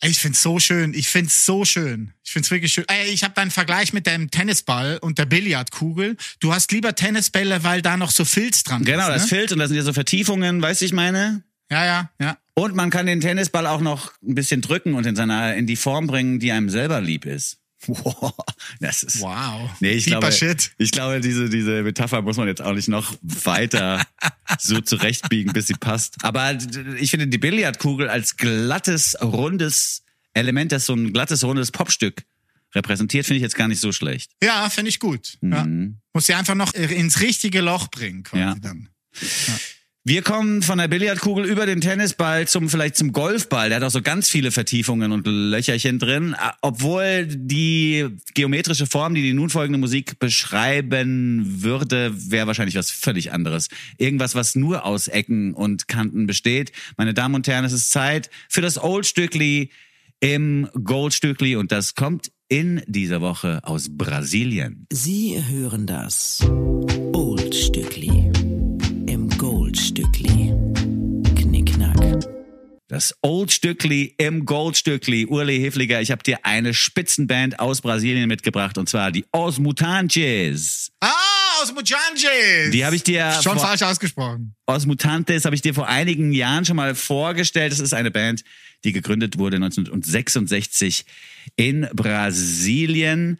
[0.00, 0.92] Ey, Ich find's so schön.
[0.94, 2.12] Ich find's so schön.
[2.24, 2.84] Ich find's wirklich schön.
[2.88, 6.16] Ey, ich habe deinen Vergleich mit dem Tennisball und der Billardkugel.
[6.40, 9.14] Du hast lieber Tennisbälle, weil da noch so Filz dran Genau, ist.
[9.14, 9.28] das ne?
[9.28, 11.42] Filz und da sind ja so Vertiefungen, weißt du, ich meine?
[11.70, 12.38] Ja, ja, ja.
[12.54, 15.76] Und man kann den Tennisball auch noch ein bisschen drücken und in seiner, in die
[15.76, 17.58] Form bringen, die einem selber lieb ist.
[17.88, 18.32] Wow,
[18.80, 19.20] das ist.
[19.20, 19.70] Wow.
[19.80, 20.72] Nee, ich Deeper glaube, Shit.
[20.78, 24.04] ich glaube, diese, diese Metapher muss man jetzt auch nicht noch weiter
[24.58, 26.16] so zurechtbiegen, bis sie passt.
[26.22, 26.56] Aber
[26.98, 30.02] ich finde die Billardkugel als glattes, rundes
[30.32, 32.24] Element, das so ein glattes, rundes Popstück
[32.74, 34.32] repräsentiert, finde ich jetzt gar nicht so schlecht.
[34.42, 35.38] Ja, finde ich gut.
[35.42, 35.66] Ja.
[36.14, 38.54] Muss sie einfach noch ins richtige Loch bringen, quasi Ja.
[38.58, 38.88] dann.
[40.08, 43.70] Wir kommen von der Billardkugel über den Tennisball zum vielleicht zum Golfball.
[43.70, 49.16] Der hat auch so ganz viele Vertiefungen und Löcherchen drin, äh, obwohl die geometrische Form,
[49.16, 53.66] die die nun folgende Musik beschreiben würde, wäre wahrscheinlich was völlig anderes.
[53.98, 56.70] Irgendwas, was nur aus Ecken und Kanten besteht.
[56.96, 59.70] Meine Damen und Herren, es ist Zeit für das Oldstückli
[60.20, 64.86] im Goldstückli und das kommt in dieser Woche aus Brasilien.
[64.92, 66.48] Sie hören das
[67.12, 68.25] Oldstückli
[72.88, 75.26] Das Oldstückli im Goldstückli.
[75.26, 80.92] Urli Hefliger, ich habe dir eine Spitzenband aus Brasilien mitgebracht und zwar die Os Mutantes.
[81.00, 81.10] Ah,
[81.60, 82.70] aus Mujanjes.
[82.70, 84.54] Die habe ich dir Schon vor- falsch ausgesprochen.
[84.66, 87.72] Os Mutantes habe ich dir vor einigen Jahren schon mal vorgestellt.
[87.72, 88.44] Das ist eine Band,
[88.84, 91.06] die gegründet wurde 1966
[91.56, 93.38] in Brasilien.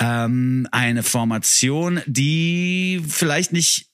[0.00, 3.86] Ähm, eine Formation, die vielleicht nicht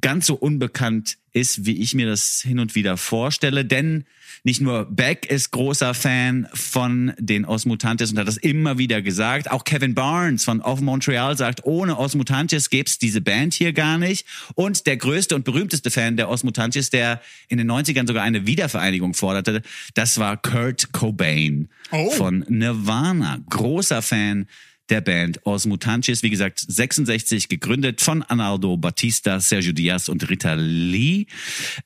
[0.00, 4.06] ganz so unbekannt ist, wie ich mir das hin und wieder vorstelle, denn
[4.42, 9.02] nicht nur Beck ist großer Fan von den Os Mutantes und hat das immer wieder
[9.02, 9.50] gesagt.
[9.50, 13.72] Auch Kevin Barnes von Off Montreal sagt, ohne Os Mutantes gäbe es diese Band hier
[13.72, 14.26] gar nicht.
[14.54, 18.46] Und der größte und berühmteste Fan der Os Mutantes, der in den 90ern sogar eine
[18.46, 19.62] Wiedervereinigung forderte,
[19.94, 22.10] das war Kurt Cobain Oh.
[22.10, 23.40] von Nirvana.
[23.50, 24.46] Großer Fan
[24.90, 30.54] der Band Os Mutantes, wie gesagt, 66 gegründet von Arnaldo Batista, Sergio Diaz und Rita
[30.54, 31.26] Lee.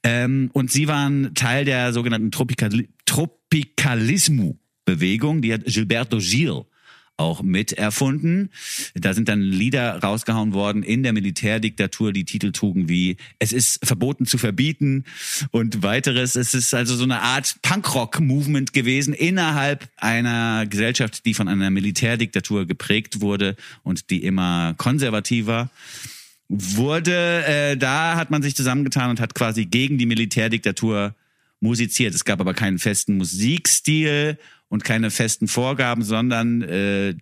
[0.03, 5.43] Ähm, und sie waren Teil der sogenannten Tropicali Tropicalismo-Bewegung.
[5.43, 6.65] Die hat Gilberto Gil
[7.17, 8.51] auch miterfunden.
[8.95, 13.85] Da sind dann Lieder rausgehauen worden in der Militärdiktatur, die Titel trugen wie Es ist
[13.85, 15.05] verboten zu verbieten
[15.51, 16.35] und weiteres.
[16.35, 22.67] Es ist also so eine Art Punkrock-Movement gewesen innerhalb einer Gesellschaft, die von einer Militärdiktatur
[22.67, 25.71] geprägt wurde und die immer konservativer
[26.49, 27.45] wurde.
[27.47, 31.15] Äh, da hat man sich zusammengetan und hat quasi gegen die Militärdiktatur
[31.61, 32.15] musiziert.
[32.15, 34.39] Es gab aber keinen festen Musikstil
[34.75, 37.15] und keine festen Vorgaben, sondern äh,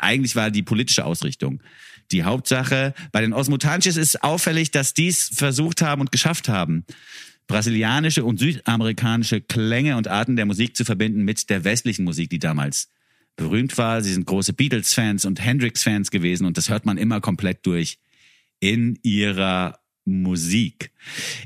[0.00, 1.62] eigentlich war die politische Ausrichtung
[2.10, 2.94] die Hauptsache.
[3.12, 6.84] Bei den Osmutanches ist auffällig, dass dies versucht haben und geschafft haben,
[7.46, 12.40] brasilianische und südamerikanische Klänge und Arten der Musik zu verbinden mit der westlichen Musik, die
[12.40, 12.90] damals
[13.36, 14.02] berühmt war.
[14.02, 17.98] Sie sind große Beatles-Fans und Hendrix-Fans gewesen und das hört man immer komplett durch
[18.58, 20.92] in ihrer Musik.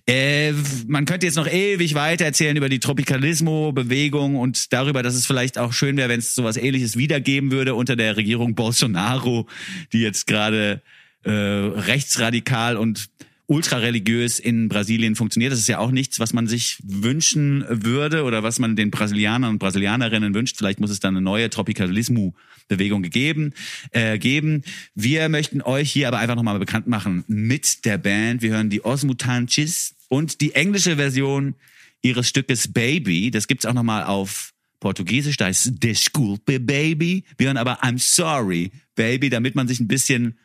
[0.06, 0.52] Äh,
[0.86, 5.58] man könnte jetzt noch ewig weiter erzählen über die Tropicalismo-Bewegung und darüber, dass es vielleicht
[5.58, 9.48] auch schön wäre, wenn es sowas ähnliches wiedergeben würde unter der Regierung Bolsonaro,
[9.94, 10.82] die jetzt gerade
[11.24, 13.08] äh, rechtsradikal und
[13.50, 15.52] ultrareligiös in Brasilien funktioniert.
[15.52, 19.50] Das ist ja auch nichts, was man sich wünschen würde oder was man den Brasilianern
[19.50, 20.56] und Brasilianerinnen wünscht.
[20.56, 23.52] Vielleicht muss es dann eine neue Tropicalismo-Bewegung gegeben,
[23.90, 24.62] äh, geben.
[24.94, 28.40] Wir möchten euch hier aber einfach nochmal bekannt machen mit der Band.
[28.40, 31.56] Wir hören die Osmutanchis und die englische Version
[32.02, 33.32] ihres Stückes Baby.
[33.32, 35.36] Das gibt's auch nochmal auf Portugiesisch.
[35.36, 37.24] Da ist Desculpe Baby.
[37.36, 40.38] Wir hören aber I'm sorry Baby, damit man sich ein bisschen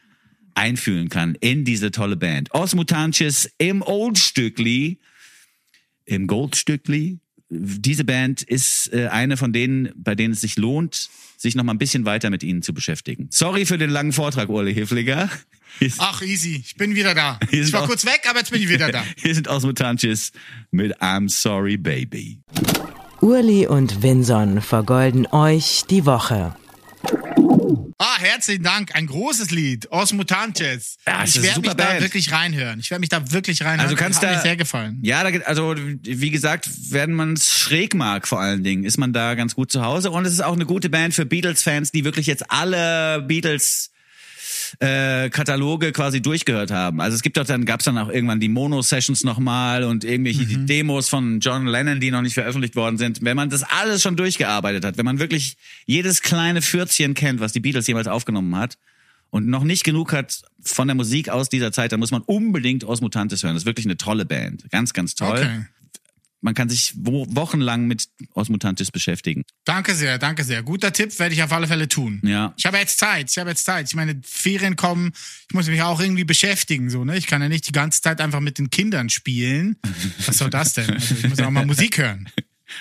[0.56, 2.54] einfühlen kann in diese tolle Band.
[2.54, 5.00] Osmutanches im Oldstückli,
[6.06, 7.20] im Goldstückli.
[7.50, 11.74] Diese Band ist äh, eine von denen, bei denen es sich lohnt, sich noch mal
[11.74, 13.28] ein bisschen weiter mit ihnen zu beschäftigen.
[13.30, 15.30] Sorry für den langen Vortrag, Uli Hefliger.
[16.00, 16.64] Ach, easy.
[16.66, 17.40] Ich bin wieder da.
[17.50, 19.04] Hier Ich war kurz weg, aber jetzt bin ich wieder da.
[19.18, 20.32] Hier sind Osmutanches
[20.72, 22.40] mit I'm Sorry Baby.
[23.22, 26.56] Urli und Vinson vergolden euch die Woche.
[28.08, 28.94] Ah, herzlichen Dank.
[28.94, 29.92] Ein großes Lied.
[29.92, 30.98] Osmutantes.
[31.08, 32.02] Ja, es ist ich werde mich super da Band.
[32.02, 32.80] wirklich reinhören.
[32.80, 33.80] Ich werde mich da wirklich reinhören.
[33.80, 35.00] Also kannst Hat da- mir sehr gefallen.
[35.02, 39.12] Ja, da, also wie gesagt, wenn man es schräg mag vor allen Dingen, ist man
[39.12, 40.12] da ganz gut zu Hause.
[40.12, 43.90] Und es ist auch eine gute Band für Beatles-Fans, die wirklich jetzt alle Beatles
[44.80, 47.02] äh, Kataloge quasi durchgehört haben.
[47.02, 50.66] Also es gibt doch dann, gab's dann auch irgendwann die Mono-Sessions nochmal und irgendwelche die
[50.66, 53.24] Demos von John Lennon, die noch nicht veröffentlicht worden sind.
[53.24, 57.54] Wenn man das alles schon durchgearbeitet hat, wenn man wirklich jedes kleine Fürzchen kennt, was
[57.54, 58.78] die Beatles jemals aufgenommen hat,
[59.36, 62.86] und noch nicht genug hat von der Musik aus dieser Zeit, dann muss man unbedingt
[62.86, 63.54] Osmutantes hören.
[63.54, 64.64] Das ist wirklich eine tolle Band.
[64.72, 65.40] Ganz, ganz toll.
[65.40, 65.66] Okay.
[66.46, 69.42] Man kann sich wo wochenlang mit Osmutantes beschäftigen.
[69.64, 70.62] Danke sehr, danke sehr.
[70.62, 72.22] Guter Tipp, werde ich auf alle Fälle tun.
[72.24, 72.54] Ja.
[72.56, 73.88] Ich habe jetzt Zeit, ich habe jetzt Zeit.
[73.88, 75.12] Ich meine, Ferien kommen,
[75.50, 77.18] ich muss mich auch irgendwie beschäftigen, so, ne?
[77.18, 79.78] Ich kann ja nicht die ganze Zeit einfach mit den Kindern spielen.
[80.28, 80.88] Was soll das denn?
[80.92, 82.30] Also ich muss auch mal Musik hören.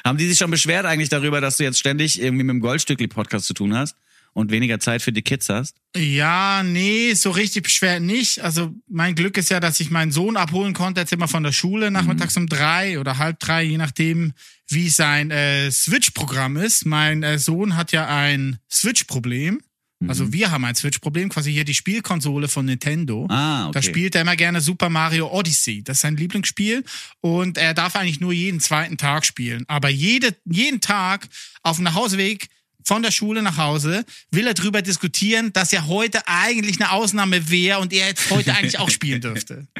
[0.04, 3.46] Haben die sich schon beschwert eigentlich darüber, dass du jetzt ständig irgendwie mit dem Goldstückli-Podcast
[3.46, 3.96] zu tun hast
[4.34, 5.76] und weniger Zeit für die Kids hast?
[5.96, 8.40] Ja, nee, so richtig beschwert nicht.
[8.40, 11.52] Also mein Glück ist ja, dass ich meinen Sohn abholen konnte, jetzt immer von der
[11.52, 14.32] Schule, nachmittags um drei oder halb drei, je nachdem,
[14.68, 16.84] wie sein äh, Switch-Programm ist.
[16.84, 19.60] Mein äh, Sohn hat ja ein Switch-Problem.
[20.08, 23.26] Also wir haben ein Switch-Problem, quasi hier die Spielkonsole von Nintendo.
[23.30, 23.72] Ah, okay.
[23.72, 25.82] Da spielt er immer gerne Super Mario Odyssey.
[25.82, 26.84] Das ist sein Lieblingsspiel.
[27.20, 29.64] Und er darf eigentlich nur jeden zweiten Tag spielen.
[29.66, 31.28] Aber jede, jeden Tag
[31.62, 32.48] auf dem Nachhauseweg
[32.84, 37.50] von der Schule nach Hause will er drüber diskutieren, dass ja heute eigentlich eine Ausnahme
[37.50, 39.66] wäre und er jetzt heute eigentlich auch spielen dürfte.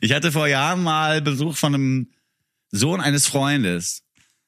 [0.00, 2.10] Ich hatte vor Jahren mal Besuch von einem
[2.70, 4.04] Sohn eines Freundes,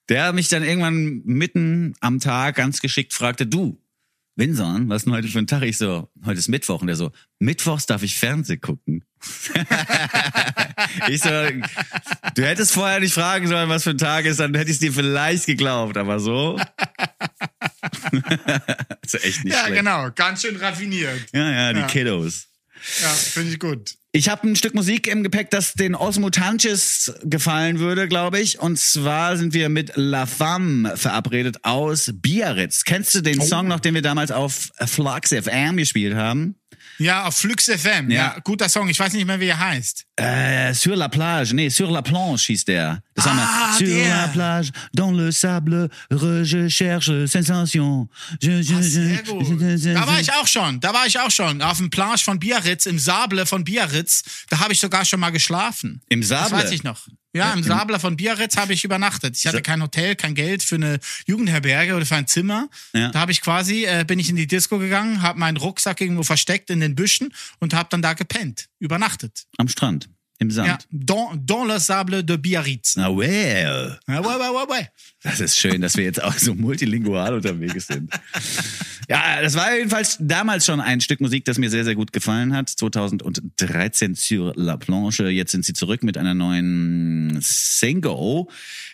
[0.08, 3.80] der mich dann irgendwann mitten am Tag ganz geschickt fragte, du,
[4.36, 5.62] Winson, was ist denn heute für ein Tag?
[5.62, 6.80] Ich so, heute ist Mittwoch.
[6.80, 9.04] Und der so, Mittwochs darf ich Fernseh gucken.
[11.08, 14.70] ich so, du hättest vorher nicht fragen sollen, was für ein Tag ist, dann hätte
[14.70, 16.58] ich es dir vielleicht geglaubt, aber so.
[19.02, 19.76] ist echt nicht ja, schlecht.
[19.76, 20.10] genau.
[20.14, 21.26] Ganz schön raffiniert.
[21.32, 21.86] Ja, ja, die Ja.
[21.86, 22.46] Kiddos.
[23.02, 23.94] Ja, finde ich gut.
[24.12, 28.58] Ich habe ein Stück Musik im Gepäck, das den Osmutanches gefallen würde, glaube ich.
[28.58, 32.84] Und zwar sind wir mit La Femme verabredet aus Biarritz.
[32.84, 36.56] Kennst du den Song noch, den wir damals auf Flux FM gespielt haben?
[37.00, 38.10] Ja, auf Flux FM.
[38.10, 38.34] Ja.
[38.34, 38.36] Ja.
[38.44, 38.88] guter Song.
[38.90, 40.04] Ich weiß nicht mehr, wie er heißt.
[40.16, 43.02] Äh, sur la plage, nee, sur la planche hieß der.
[43.14, 43.86] Das haben Ah, wir.
[43.86, 44.16] Sur der.
[44.16, 48.08] la plage, dans le sable, re, je cherche sensation.
[48.42, 50.78] Je, je, Ah, sehr je, je, je, Da war ich auch schon.
[50.80, 51.62] Da war ich auch schon.
[51.62, 54.22] Auf dem Planche von Biarritz, im Sable von Biarritz.
[54.50, 56.02] Da habe ich sogar schon mal geschlafen.
[56.10, 56.52] Im Das Sable?
[56.64, 57.06] weiß ich noch.
[57.32, 59.36] Ja, im Sabler von Biarritz habe ich übernachtet.
[59.36, 62.68] Ich hatte kein Hotel, kein Geld für eine Jugendherberge oder für ein Zimmer.
[62.92, 63.10] Ja.
[63.10, 66.24] Da habe ich quasi, äh, bin ich in die Disco gegangen, habe meinen Rucksack irgendwo
[66.24, 69.46] versteckt in den Büschen und habe dann da gepennt, übernachtet.
[69.58, 70.68] Am Strand, im Sand.
[70.68, 72.96] Ja, dans, dans le Sable de Biarritz.
[72.96, 74.00] Na well.
[74.08, 74.88] Ja, ouais, ouais, ouais, ouais.
[75.22, 78.10] Das ist schön, dass wir jetzt auch so multilingual unterwegs sind.
[79.10, 82.54] Ja, das war jedenfalls damals schon ein Stück Musik, das mir sehr, sehr gut gefallen
[82.54, 82.68] hat.
[82.68, 85.28] 2013 sur la planche.
[85.28, 88.44] Jetzt sind sie zurück mit einer neuen Single,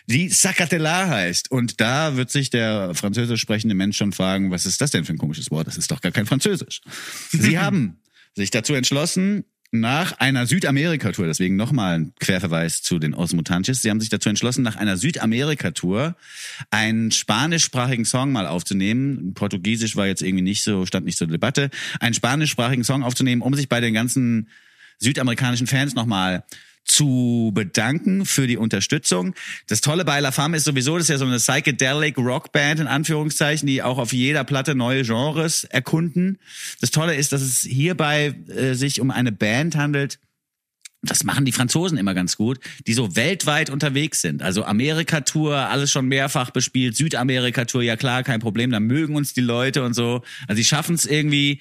[0.07, 1.51] die Sacatella heißt.
[1.51, 5.13] Und da wird sich der französisch sprechende Mensch schon fragen, was ist das denn für
[5.13, 5.67] ein komisches Wort?
[5.67, 6.81] Das ist doch gar kein Französisch.
[7.29, 7.99] Sie haben
[8.33, 13.99] sich dazu entschlossen, nach einer Südamerika-Tour, deswegen nochmal ein Querverweis zu den Osmutanches, sie haben
[13.99, 16.15] sich dazu entschlossen, nach einer Südamerika-Tour
[16.71, 19.33] einen spanischsprachigen Song mal aufzunehmen.
[19.33, 21.69] Portugiesisch war jetzt irgendwie nicht so, stand nicht zur Debatte.
[21.99, 24.49] Einen spanischsprachigen Song aufzunehmen, um sich bei den ganzen
[24.99, 26.43] südamerikanischen Fans nochmal
[26.87, 29.35] zu bedanken für die Unterstützung.
[29.67, 32.87] Das Tolle bei La Femme ist sowieso, das ist ja so eine psychedelic Rockband in
[32.87, 36.39] Anführungszeichen, die auch auf jeder Platte neue Genres erkunden.
[36.81, 40.19] Das Tolle ist, dass es hierbei äh, sich um eine Band handelt,
[41.03, 44.41] das machen die Franzosen immer ganz gut, die so weltweit unterwegs sind.
[44.41, 49.41] Also Amerika-Tour, alles schon mehrfach bespielt, Südamerika-Tour, ja klar, kein Problem, da mögen uns die
[49.41, 50.23] Leute und so.
[50.47, 51.59] Also die schaffen es irgendwie,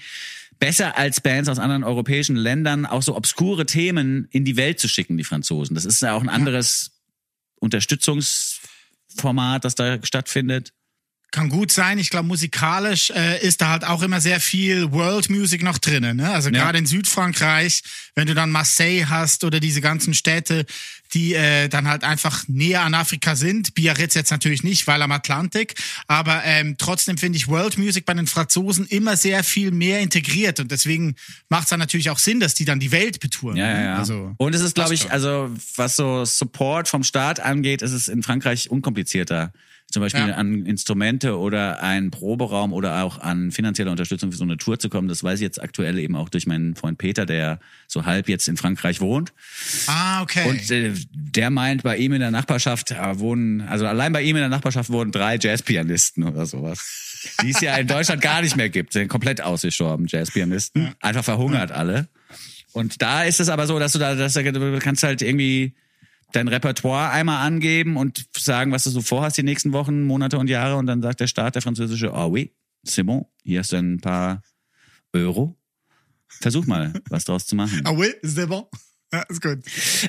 [0.58, 4.88] besser als Bands aus anderen europäischen Ländern auch so obskure Themen in die Welt zu
[4.88, 5.74] schicken, die Franzosen.
[5.74, 6.92] Das ist ja auch ein anderes
[7.60, 10.72] Unterstützungsformat, das da stattfindet.
[11.32, 11.98] Kann gut sein.
[11.98, 16.16] Ich glaube, musikalisch äh, ist da halt auch immer sehr viel World Music noch drinnen.
[16.16, 16.30] Ne?
[16.30, 16.62] Also Ja.
[16.64, 17.82] gerade in Südfrankreich,
[18.14, 20.64] wenn du dann Marseille hast oder diese ganzen Städte,
[21.14, 23.74] die äh, dann halt einfach näher an Afrika sind.
[23.74, 25.74] Biarritz jetzt natürlich nicht, weil am Atlantik.
[26.06, 30.60] Aber ähm, trotzdem finde ich World Music bei den Franzosen immer sehr viel mehr integriert.
[30.60, 31.16] Und deswegen
[31.48, 33.56] macht es dann natürlich auch Sinn, dass die dann die Welt betouren.
[33.56, 33.84] Ja, ja, ne?
[33.84, 33.96] ja.
[33.96, 38.08] Also, und es ist, glaube ich, also was so Support vom Staat angeht, ist es
[38.08, 39.52] in Frankreich unkomplizierter.
[39.96, 40.34] Zum Beispiel Ja.
[40.34, 44.90] an Instrumente oder einen Proberaum oder auch an finanzielle Unterstützung für so eine Tour zu
[44.90, 45.08] kommen.
[45.08, 48.46] Das weiß ich jetzt aktuell eben auch durch meinen Freund Peter, der so halb jetzt
[48.46, 49.32] in Frankreich wohnt.
[49.86, 50.50] ah, okay.
[50.50, 54.36] Und äh, der meint, bei ihm in der Nachbarschaft äh, wohnen, also allein bei ihm
[54.36, 57.38] in der Nachbarschaft wohnen drei Jazzpianisten oder sowas.
[57.40, 58.92] Die es ja in Deutschland gar nicht mehr gibt.
[58.92, 60.94] Sind komplett ausgestorben, Jazzpianisten.
[61.00, 62.08] Einfach verhungert alle.
[62.72, 65.72] Und da ist es aber so, dass du da, dass du, du kannst halt irgendwie
[66.36, 70.48] dein Repertoire einmal angeben und sagen, was du so vorhast die nächsten Wochen, Monate und
[70.48, 70.76] Jahre.
[70.76, 72.52] Und dann sagt der Staat, der französische, oh oui,
[72.86, 74.42] c'est bon, hier hast du ein paar
[75.12, 75.56] Euro.
[76.28, 77.80] Versuch mal, was draus zu machen.
[77.84, 78.66] ah oui, c'est bon.
[79.12, 79.58] Ja, ist gut.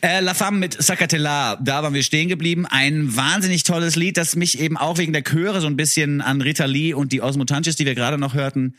[0.02, 2.66] Äh, La Femme mit Sacatella, da waren wir stehen geblieben.
[2.66, 6.42] Ein wahnsinnig tolles Lied, das mich eben auch wegen der Chöre so ein bisschen an
[6.42, 8.76] Rita Lee und die Osmutanches, die wir gerade noch hörten,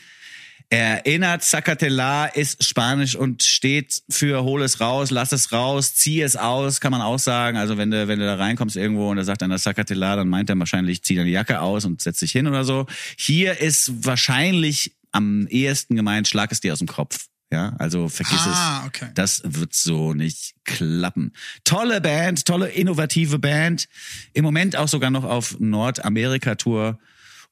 [0.70, 1.42] erinnert.
[1.42, 6.80] Sacatella ist Spanisch und steht für hol es raus, lass es raus, zieh es aus,
[6.80, 7.56] kann man auch sagen.
[7.56, 10.50] Also wenn du, wenn du da reinkommst irgendwo und da sagt einer Sacatella, dann meint
[10.50, 12.86] er wahrscheinlich, zieh deine Jacke aus und setz dich hin oder so.
[13.16, 17.26] Hier ist wahrscheinlich am ehesten gemeint, schlag es dir aus dem Kopf.
[17.50, 18.86] Ja, also vergiss Ah, es.
[18.88, 19.10] okay.
[19.14, 21.32] Das wird so nicht klappen.
[21.64, 23.88] Tolle Band, tolle innovative Band.
[24.34, 26.98] Im Moment auch sogar noch auf Nordamerika-Tour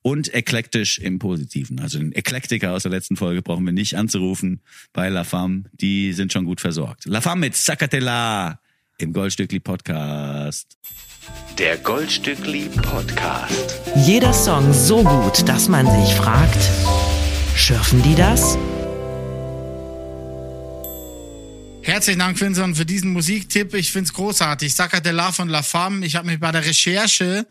[0.07, 1.81] und eklektisch im Positiven.
[1.81, 4.61] Also den Eklektiker aus der letzten Folge brauchen wir nicht anzurufen
[4.93, 5.65] bei La Femme.
[5.73, 7.07] Die sind schon gut versorgt.
[7.07, 8.61] La Femme mit Sacatella
[8.99, 10.77] im Goldstückli Podcast.
[11.59, 13.81] Der Goldstückli Podcast.
[13.97, 16.63] Jeder Song so gut, dass man sich fragt,
[17.57, 18.57] schürfen die das?
[21.83, 23.75] Herzlichen Dank, Vincent, für diesen Musiktipp.
[23.75, 24.73] Ich find's großartig.
[24.73, 26.07] Sacatella von La Femme.
[26.07, 27.45] Ich habe mich bei der Recherche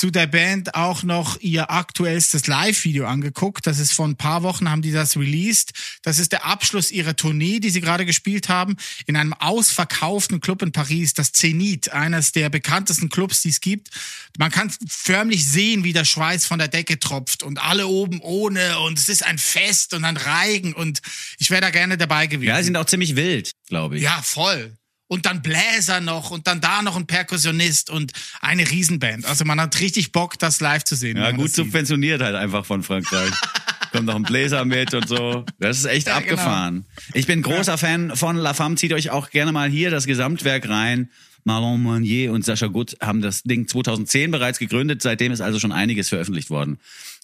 [0.00, 3.66] zu der Band auch noch ihr aktuellstes Live-Video angeguckt.
[3.66, 5.72] Das ist vor ein paar Wochen, haben die das released.
[6.02, 10.62] Das ist der Abschluss ihrer Tournee, die sie gerade gespielt haben, in einem ausverkauften Club
[10.62, 13.90] in Paris, das Zenit, eines der bekanntesten Clubs, die es gibt.
[14.38, 18.78] Man kann förmlich sehen, wie der Schweiß von der Decke tropft und alle oben ohne
[18.78, 21.02] und es ist ein Fest und ein Reigen und
[21.38, 22.48] ich wäre da gerne dabei gewesen.
[22.48, 24.02] Ja, die sind auch ziemlich wild, glaube ich.
[24.02, 24.78] Ja, voll.
[25.12, 29.26] Und dann Bläser noch und dann da noch ein Perkussionist und eine Riesenband.
[29.26, 31.16] Also man hat richtig Bock, das live zu sehen.
[31.16, 33.32] Ja, gut subventioniert halt einfach von Frankreich.
[33.90, 35.44] Kommt noch ein Bläser mit und so.
[35.58, 36.34] Das ist echt Ja, genau.
[36.34, 36.84] abgefahren.
[37.12, 38.76] Ich bin großer Fan von La Femme.
[38.76, 41.10] Zieht euch auch gerne mal hier das Gesamtwerk rein.
[41.44, 45.02] Marlon Meunier und Sascha Gutt haben das Ding 2010 bereits gegründet.
[45.02, 46.78] Seitdem ist also schon einiges veröffentlicht worden.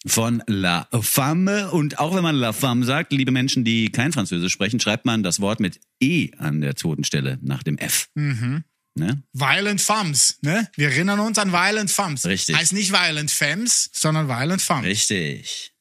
[0.05, 1.71] Von La Femme.
[1.71, 5.23] Und auch wenn man La Femme sagt, liebe Menschen, die kein Französisch sprechen, schreibt man
[5.23, 8.09] das Wort mit E an der zweiten Stelle nach dem F.
[8.15, 8.63] Mhm.
[8.95, 9.21] Ne?
[9.31, 10.67] Violent Femmes, ne?
[10.75, 12.25] Wir erinnern uns an Violent Femmes.
[12.25, 12.55] Richtig.
[12.55, 14.85] Heißt nicht Violent Femmes, sondern Violent Femmes.
[14.85, 15.71] Richtig.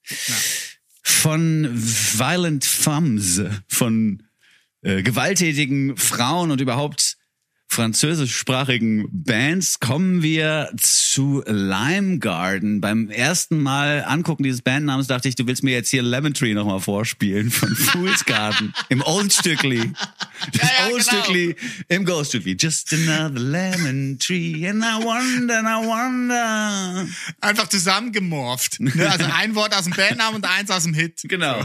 [1.03, 4.23] Von Violent Femmes, von
[4.83, 7.16] äh, gewalttätigen Frauen und überhaupt
[7.77, 12.81] französischsprachigen Bands kommen wir zu Lime Garden.
[12.81, 16.55] Beim ersten Mal angucken dieses Bandnamens dachte ich, du willst mir jetzt hier Lemon Tree
[16.55, 19.93] nochmal vorspielen von Fool's Garden im Old Stückli.
[20.53, 21.23] Das Ja, ja, Old genau.
[21.23, 21.57] Stückli
[21.89, 22.57] im Ghost Stückli.
[22.59, 27.07] Just another lemon tree and I wonder, and I wonder.
[27.43, 28.81] Einfach zusammengemorpht.
[28.81, 28.93] Ne?
[29.07, 31.21] Also ein Wort aus dem Bandnamen und eins aus dem Hit.
[31.25, 31.63] Genau.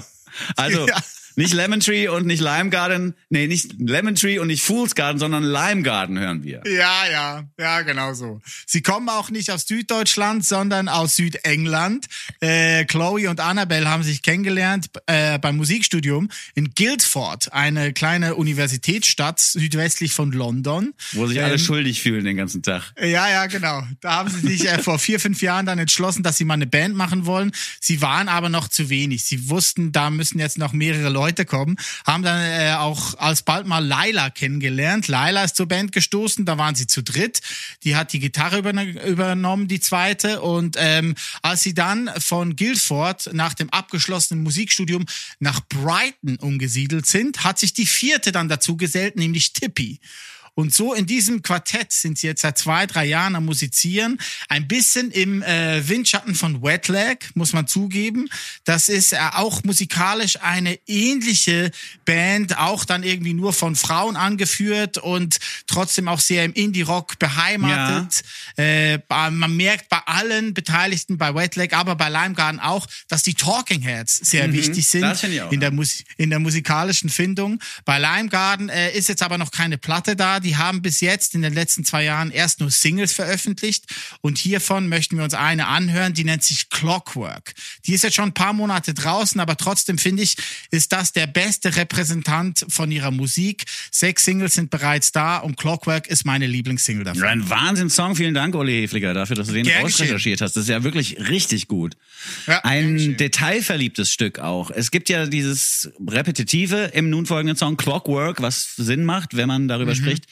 [0.58, 0.98] Also Ja.
[1.36, 3.16] Nicht Lemon Tree und nicht Lime Garden.
[3.30, 6.62] Nee, nicht Lemon Tree und nicht Fool's Garden, sondern Lime Garden hören wir.
[6.66, 8.42] Ja, ja, ja, genau so.
[8.66, 12.08] Sie kommen auch nicht aus Süddeutschland, sondern aus Südengland.
[12.40, 19.40] Äh, Chloe und Annabelle haben sich kennengelernt äh, beim Musikstudium in Guildford, eine kleine Universitätsstadt
[19.40, 20.94] südwestlich von London.
[21.14, 22.94] Wo sich alle Ähm, schuldig fühlen den ganzen Tag.
[23.00, 23.84] Ja, ja, genau.
[24.02, 26.68] Da haben sie sich äh, vor vier, fünf Jahren dann entschlossen, dass sie mal eine
[26.68, 27.52] Band machen wollen.
[27.80, 29.24] Sie waren aber noch zu wenig.
[29.24, 31.78] Sie wussten, da müssen jetzt noch mehrere Leute kommen.
[32.06, 35.08] Haben dann äh, auch alsbald mal Laila kennengelernt.
[35.08, 37.42] Laila ist zur Band gestoßen, da waren sie zu dritt.
[37.84, 40.42] Die hat die Gitarre übern- übernommen, die zweite.
[40.42, 45.06] Und ähm, als sie dann von Guildford nach dem abgeschlossenen Musikstudium
[45.40, 50.00] nach Brighton umgesiedelt sind, hat sich die vierte dann dazu gesellt, nämlich Tippy.
[50.62, 54.20] Und so in diesem Quartett sind sie jetzt seit zwei, drei Jahren am Musizieren.
[54.48, 58.30] Ein bisschen im äh, Windschatten von Wetlag, muss man zugeben.
[58.64, 61.72] Das ist äh, auch musikalisch eine ähnliche
[62.06, 68.22] Band, auch dann irgendwie nur von Frauen angeführt und trotzdem auch sehr im Indie-Rock beheimatet.
[68.56, 73.24] Äh, bei- man merkt bei allen Beteiligten, bei Wetlag, aber bei Lime Garden auch, dass
[73.24, 75.16] die Talking Heads sehr wichtig sind Mhm.
[75.16, 75.84] finde ich auch, in, der ja.
[76.18, 77.60] In der musikalischen Findung.
[77.84, 80.40] Bei Lime Garden äh, ist jetzt aber noch keine Platte da.
[80.52, 83.86] Die haben bis jetzt in den letzten zwei Jahren erst nur Singles veröffentlicht.
[84.20, 87.54] Und hiervon möchten wir uns eine anhören, die nennt sich Clockwork.
[87.86, 90.36] Die ist jetzt schon ein paar Monate draußen, aber trotzdem finde ich,
[90.70, 93.64] ist das der beste Repräsentant von ihrer Musik.
[93.92, 97.24] Sechs Singles sind bereits da und Clockwork ist meine Lieblingssingle davon.
[97.24, 98.18] Ein Wahnsinns-Song.
[98.18, 100.58] Vielen Dank, Uli Hefliger, dafür, dass du den Gern rausrecherchiert hast.
[100.58, 101.96] Das ist ja wirklich richtig gut.
[102.46, 104.70] Ja, Ein detailverliebtes Stück auch.
[104.70, 109.70] Es gibt ja dieses Repetitive im nun folgenden Song Clockwork, was Sinn macht, wenn man
[109.70, 110.26] darüber spricht,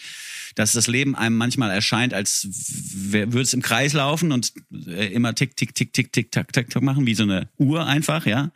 [0.56, 4.54] dass das Leben einem manchmal erscheint, als würde es im Kreis laufen und
[4.88, 7.86] äh, immer tick, tick, tick, tick, tick, tack, tack, tack machen, wie so eine Uhr
[7.86, 8.52] einfach, ja.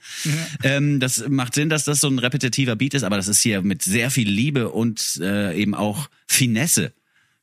[0.64, 3.62] Ähm, das macht Sinn, dass das so ein repetitiver Beat ist, aber das ist hier
[3.62, 6.94] mit sehr viel Liebe und äh, eben auch Finesse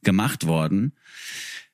[0.03, 0.92] gemacht worden.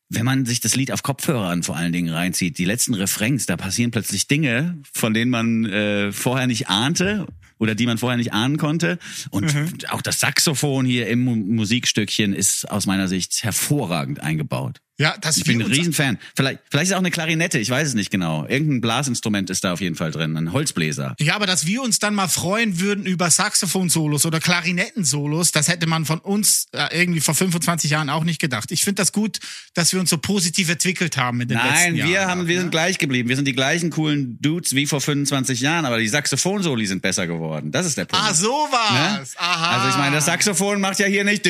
[0.09, 3.57] Wenn man sich das Lied auf Kopfhörern vor allen Dingen reinzieht, die letzten Refrains, da
[3.57, 7.27] passieren plötzlich Dinge, von denen man äh, vorher nicht ahnte
[7.59, 8.99] oder die man vorher nicht ahnen konnte.
[9.31, 14.81] Und auch das Saxophon hier im Mu Musikstückchen ist aus meiner Sicht hervorragend eingebaut.
[14.99, 16.19] Ja, das Ich bin ein Riesenfan.
[16.35, 18.47] Vielleicht, vielleicht ist auch eine Klarinette, ich weiß es nicht genau.
[18.47, 21.15] Irgendein Blasinstrument ist da auf jeden Fall drin, ein Holzbläser.
[21.21, 25.87] Ja, aber dass wir uns dann mal freuen würden über Saxophon-Solos oder Klarinettensolos, das hätte
[25.87, 28.73] man von uns äh, irgendwie vor 25 Jahren auch nicht gedacht.
[28.73, 29.39] Ich finde das gut,
[29.75, 32.11] dass wir uns so positiv entwickelt haben in den Nein, letzten Jahren.
[32.11, 33.29] wir haben, wir sind gleich geblieben.
[33.29, 37.27] Wir sind die gleichen coolen Dudes wie vor 25 Jahren, aber die Saxophon-Soli sind besser
[37.27, 37.71] geworden.
[37.71, 38.25] Das ist der Punkt.
[38.25, 39.35] Ah, so war's.
[39.35, 39.41] Ne?
[39.41, 39.77] Aha.
[39.77, 41.47] Also ich meine, das Saxophon macht ja hier nicht.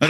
[0.00, 0.08] Ja,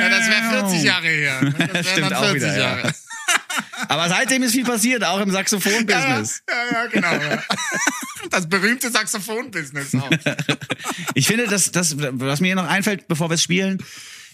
[0.00, 1.54] Ja, das wäre 40 Jahre her.
[1.72, 2.76] Das Stimmt auch 40 wieder, ja.
[2.76, 2.94] Jahre.
[3.88, 6.42] Aber seitdem ist viel passiert, auch im Ja, Saxophon-Business.
[6.48, 7.12] ja, ja, genau.
[7.12, 7.42] Ja.
[8.30, 10.10] Das berühmte Saxophon-Business auch.
[11.14, 13.78] Ich finde, das, das, was mir noch einfällt, bevor wir es spielen,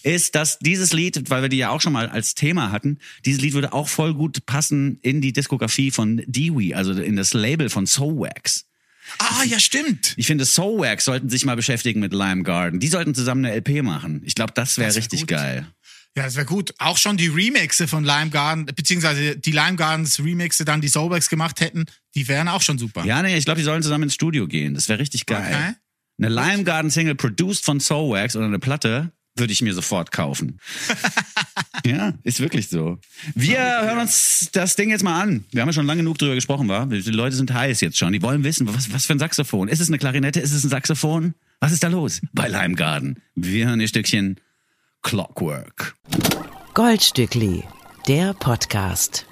[0.02, 3.40] ist, dass dieses Lied, weil wir die ja auch schon mal als Thema hatten, dieses
[3.40, 7.70] Lied würde auch voll gut passen in die Diskografie von Dewey, also in das Label
[7.70, 8.66] von Soulwax.
[9.18, 10.14] Ah, ja, stimmt.
[10.16, 12.80] Ich finde, Soulwax sollten sich mal beschäftigen mit Lime Garden.
[12.80, 14.22] Die sollten zusammen eine LP machen.
[14.24, 15.28] Ich glaube, das wäre wär richtig gut.
[15.28, 15.66] geil.
[16.16, 16.72] Ja, das wäre gut.
[16.78, 21.28] Auch schon die Remixe von Lime Garden, beziehungsweise die Lime Gardens Remixe dann die Soulbacks
[21.28, 23.04] gemacht hätten, die wären auch schon super.
[23.04, 24.74] Ja, nee, ich glaube, die sollen zusammen ins Studio gehen.
[24.74, 25.44] Das wäre richtig geil.
[25.44, 25.74] Okay.
[26.18, 30.60] Eine Lime Garden Single produced von Soulwax oder eine Platte würde ich mir sofort kaufen.
[31.86, 32.98] ja, ist wirklich so.
[33.34, 35.44] Wir hören uns das Ding jetzt mal an.
[35.50, 36.86] Wir haben ja schon lange genug drüber gesprochen, war.
[36.86, 38.12] Die Leute sind heiß jetzt schon.
[38.12, 39.68] Die wollen wissen, was, was für ein Saxophon.
[39.68, 40.40] Ist es eine Klarinette?
[40.40, 41.34] Ist es ein Saxophon?
[41.60, 43.20] Was ist da los bei Lime Garden?
[43.34, 44.38] Wir hören ihr Stückchen
[45.02, 45.96] Clockwork.
[46.74, 47.64] Goldstückli,
[48.06, 49.26] der Podcast.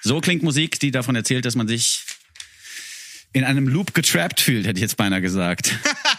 [0.00, 2.04] So klingt Musik, die davon erzählt, dass man sich
[3.32, 5.74] in einem Loop getrappt fühlt, hätte ich jetzt beinahe gesagt.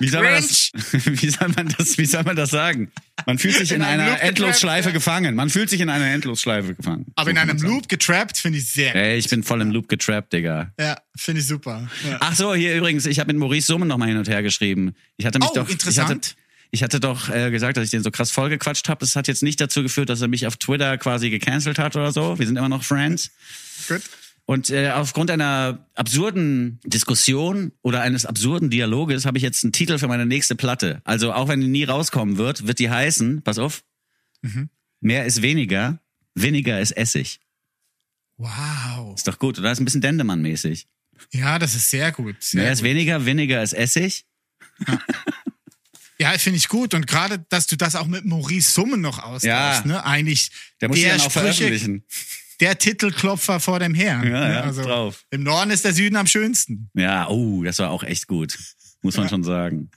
[0.00, 0.70] Wie soll, man das,
[1.22, 2.90] wie, soll man das, wie soll man das sagen?
[3.26, 4.92] Man fühlt sich in, In einer Endlosschleife ja.
[4.92, 5.34] gefangen.
[5.34, 7.06] Man fühlt sich in einer Endlosschleife gefangen.
[7.16, 7.58] Aber So in einem.
[7.58, 8.94] Loop getrappt finde ich sehr.
[8.94, 10.72] Ey, ich bin voll im Loop getrappt, Digga.
[10.78, 11.88] Ja, finde ich super.
[12.08, 12.18] Ja.
[12.20, 14.94] Ach so, hier übrigens, ich habe mit Maurice Summen noch mal hin und her geschrieben.
[15.16, 16.08] Ich hatte mich Oh, doch, interessant.
[16.10, 16.36] Ich hatte,
[16.70, 19.00] ich hatte doch äh, gesagt, dass ich den so krass vollgequatscht habe.
[19.00, 22.12] Das hat jetzt nicht dazu geführt, dass er mich auf Twitter quasi gecancelt hat oder
[22.12, 22.38] so.
[22.38, 23.30] Wir sind immer noch Friends.
[23.88, 24.02] Gut.
[24.50, 29.98] Und äh, aufgrund einer absurden Diskussion oder eines absurden Dialoges habe ich jetzt einen Titel
[29.98, 31.02] für meine nächste Platte.
[31.04, 33.84] Also auch wenn die nie rauskommen wird, wird die heißen, pass auf,
[35.00, 35.98] mehr ist weniger,
[36.34, 37.40] weniger ist Essig.
[38.38, 39.14] Wow.
[39.16, 39.70] Ist doch gut, oder?
[39.70, 40.86] Ist ein bisschen Dendemann-mäßig.
[41.32, 42.36] Ja, das ist sehr gut.
[42.42, 42.88] Sehr Mehr ist gut.
[42.88, 44.24] weniger, weniger ist Essig.
[46.18, 46.94] Ja, finde ich gut.
[46.94, 49.82] Und gerade, dass du das auch mit Maurice Summen noch austauschst, Ja.
[49.84, 50.04] ne?
[50.06, 52.04] Eigentlich Der muss die dann auch Sprüche- veröffentlichen.
[52.60, 54.26] Der Titelklopfer vor dem Herrn.
[54.26, 54.72] Ja, ne?
[54.76, 55.24] ja, drauf.
[55.30, 56.90] Im Norden ist der Süden am schönsten.
[56.94, 58.58] Ja, oh, das war auch echt gut.
[59.02, 59.90] Muss man schon sagen.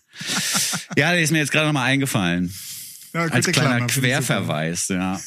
[0.96, 2.54] Ja, der ist mir jetzt gerade nochmal eingefallen.
[3.14, 3.88] Ja, Als kleiner Klammer.
[3.88, 5.20] Querverweis, ja.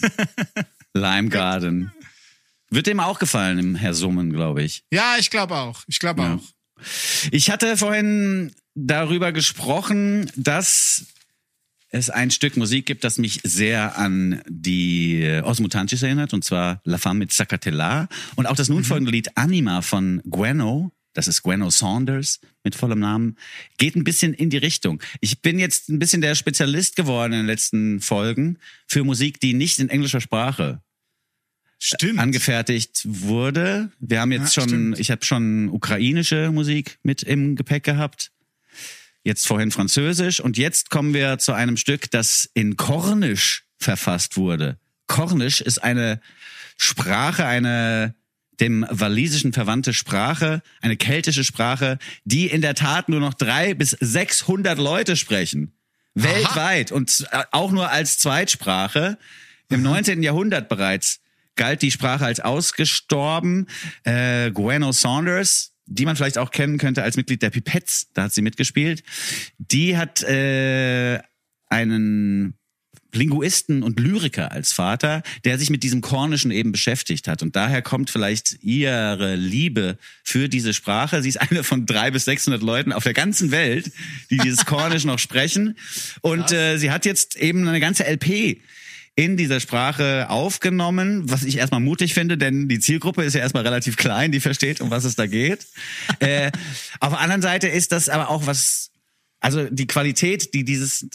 [0.95, 1.93] Lime Garden.
[2.71, 4.85] Wird dem auch gefallen, im Herr Summen, glaube ich.
[4.91, 5.83] Ja, ich glaube auch.
[5.87, 6.35] Ich glaube Ja.
[6.35, 6.43] auch.
[7.31, 11.07] Ich hatte vorhin darüber gesprochen, dass
[11.95, 16.99] es ein Stück Musik gibt, das mich sehr an die Osmutantis erinnert, und zwar La
[16.99, 18.09] Femme mit Zacatela.
[18.35, 22.99] Und auch das nun folgende Lied Anima von Gueno, das ist Gueno Saunders mit vollem
[22.99, 23.37] Namen,
[23.79, 25.01] geht ein bisschen in die Richtung.
[25.21, 29.55] Ich bin jetzt ein bisschen der Spezialist geworden in den letzten Folgen für Musik, die
[29.55, 30.83] nicht in englischer Sprache
[31.79, 32.19] Stimmt.
[32.19, 33.93] angefertigt wurde.
[34.01, 34.99] Wir haben jetzt Ja, schon, stimmt.
[34.99, 38.33] ich habe schon ukrainische Musik mit im Gepäck gehabt.
[39.25, 44.79] Jetzt vorhin Französisch und jetzt kommen wir zu einem Stück, das in Kornisch verfasst wurde.
[45.07, 46.21] Kornisch ist eine
[46.77, 48.15] Sprache, eine
[48.61, 53.91] dem Walisischen verwandte Sprache, eine keltische Sprache, die in der Tat nur noch drei bis
[53.91, 55.73] 600 Leute sprechen.
[56.15, 59.19] Weltweit und auch nur als Zweitsprache.
[59.69, 60.23] Im 19.
[60.23, 61.21] Jahrhundert bereits
[61.57, 63.69] galt die Sprache als ausgestorben.
[64.05, 68.35] Äh, Gueno Saunders, die man vielleicht auch kennen könnte als Mitglied der Pipettes, da hat
[68.35, 69.03] sie mitgespielt,
[69.59, 71.21] die hat äh,
[71.69, 72.55] einen
[73.15, 77.43] Linguisten und Lyriker als Vater, der sich mit diesem Kornischen eben beschäftigt hat.
[77.43, 81.23] Und daher kommt vielleicht ihre Liebe für diese Sprache.
[81.23, 83.93] Sie ist eine von drei bis 600 Leuten auf der ganzen Welt,
[84.31, 85.79] die dieses Kornisch noch sprechen.
[86.21, 88.59] Und äh, sie hat jetzt eben eine ganze LP
[89.17, 93.63] in dieser Sprache aufgenommen, was ich erstmal mutig finde, denn die Zielgruppe ist ja erstmal
[93.63, 95.67] relativ klein, die versteht, um was es da geht.
[96.19, 96.51] äh,
[97.01, 98.91] auf der anderen Seite ist das aber auch was,
[99.41, 101.09] also die Qualität, die dieses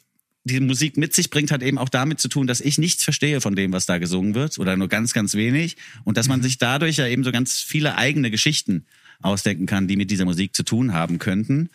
[0.46, 3.42] die Musik mit sich bringt, hat eben auch damit zu tun, dass ich nichts verstehe
[3.42, 5.76] von dem, was da gesungen wird oder nur ganz, ganz wenig
[6.06, 8.86] und dass man sich dadurch ja eben so ganz viele eigene Geschichten
[9.22, 11.70] ausdenken kann, die mit dieser Musik zu tun haben könnten.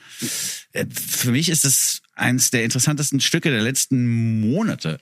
[0.73, 4.99] Äh, Für mich ist es eines der interessantesten Stücke der letzten Monate.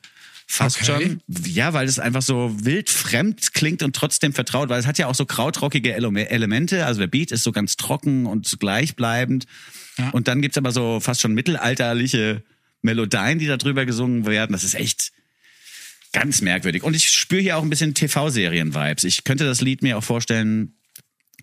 [0.55, 0.85] Fast Okay.
[0.85, 1.23] schon.
[1.47, 5.07] Ja, weil es einfach so wild fremd klingt und trotzdem vertraut, weil es hat ja
[5.07, 6.85] auch so krautrockige Ele- Elemente.
[6.85, 9.47] Also der Beat ist so ganz trocken und gleichbleibend.
[10.13, 12.43] Und dann gibt's aber so fast schon mittelalterliche
[12.83, 14.53] Melodien, die da drüber gesungen werden.
[14.53, 15.13] Das ist echt
[16.13, 16.83] ganz merkwürdig.
[16.83, 19.05] Und ich spüre hier auch ein bisschen TV-Serien-Vibes.
[19.05, 20.75] Ich könnte das Lied mir auch vorstellen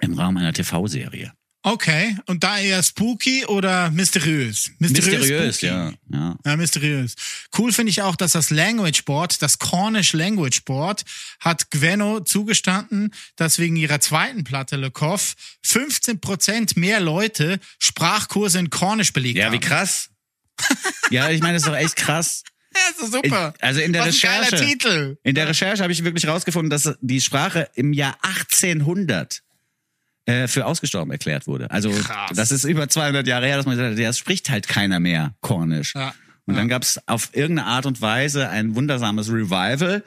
[0.01, 1.33] im Rahmen einer TV-Serie.
[1.71, 2.17] Okay.
[2.25, 4.71] Und da eher spooky oder mysteriös?
[4.79, 5.65] Mysteriös, spooky.
[5.67, 5.91] ja.
[6.11, 6.35] ja.
[6.45, 7.15] Ja, mysteriös.
[7.55, 11.03] Cool finde ich auch, dass das Language Board, das Cornish Language Board,
[11.39, 18.69] hat Gwenno zugestanden, dass wegen ihrer zweiten Platte Le Coff 15% mehr Leute Sprachkurse in
[18.71, 19.53] Cornish belegt Ja, haben.
[19.53, 20.09] wie krass.
[21.11, 22.43] ja, ich meine, das ist doch echt krass.
[22.73, 23.53] Ja, ist super.
[23.57, 24.65] Ich- also in der Was ein geiler Recherche.
[24.65, 25.17] Titel.
[25.23, 29.41] In der Recherche habe ich wirklich rausgefunden, dass die Sprache im Jahr 1800
[30.29, 31.71] äh, für ausgestorben erklärt wurde.
[31.71, 32.31] Also Krass.
[32.35, 34.99] das ist über 200 Jahre her, dass man gesagt hat, ja, es spricht halt keiner
[34.99, 35.95] mehr Kornisch.
[35.95, 36.13] Ja.
[36.45, 40.03] Und dann gab es auf irgendeine Art und Weise ein wundersames Revival.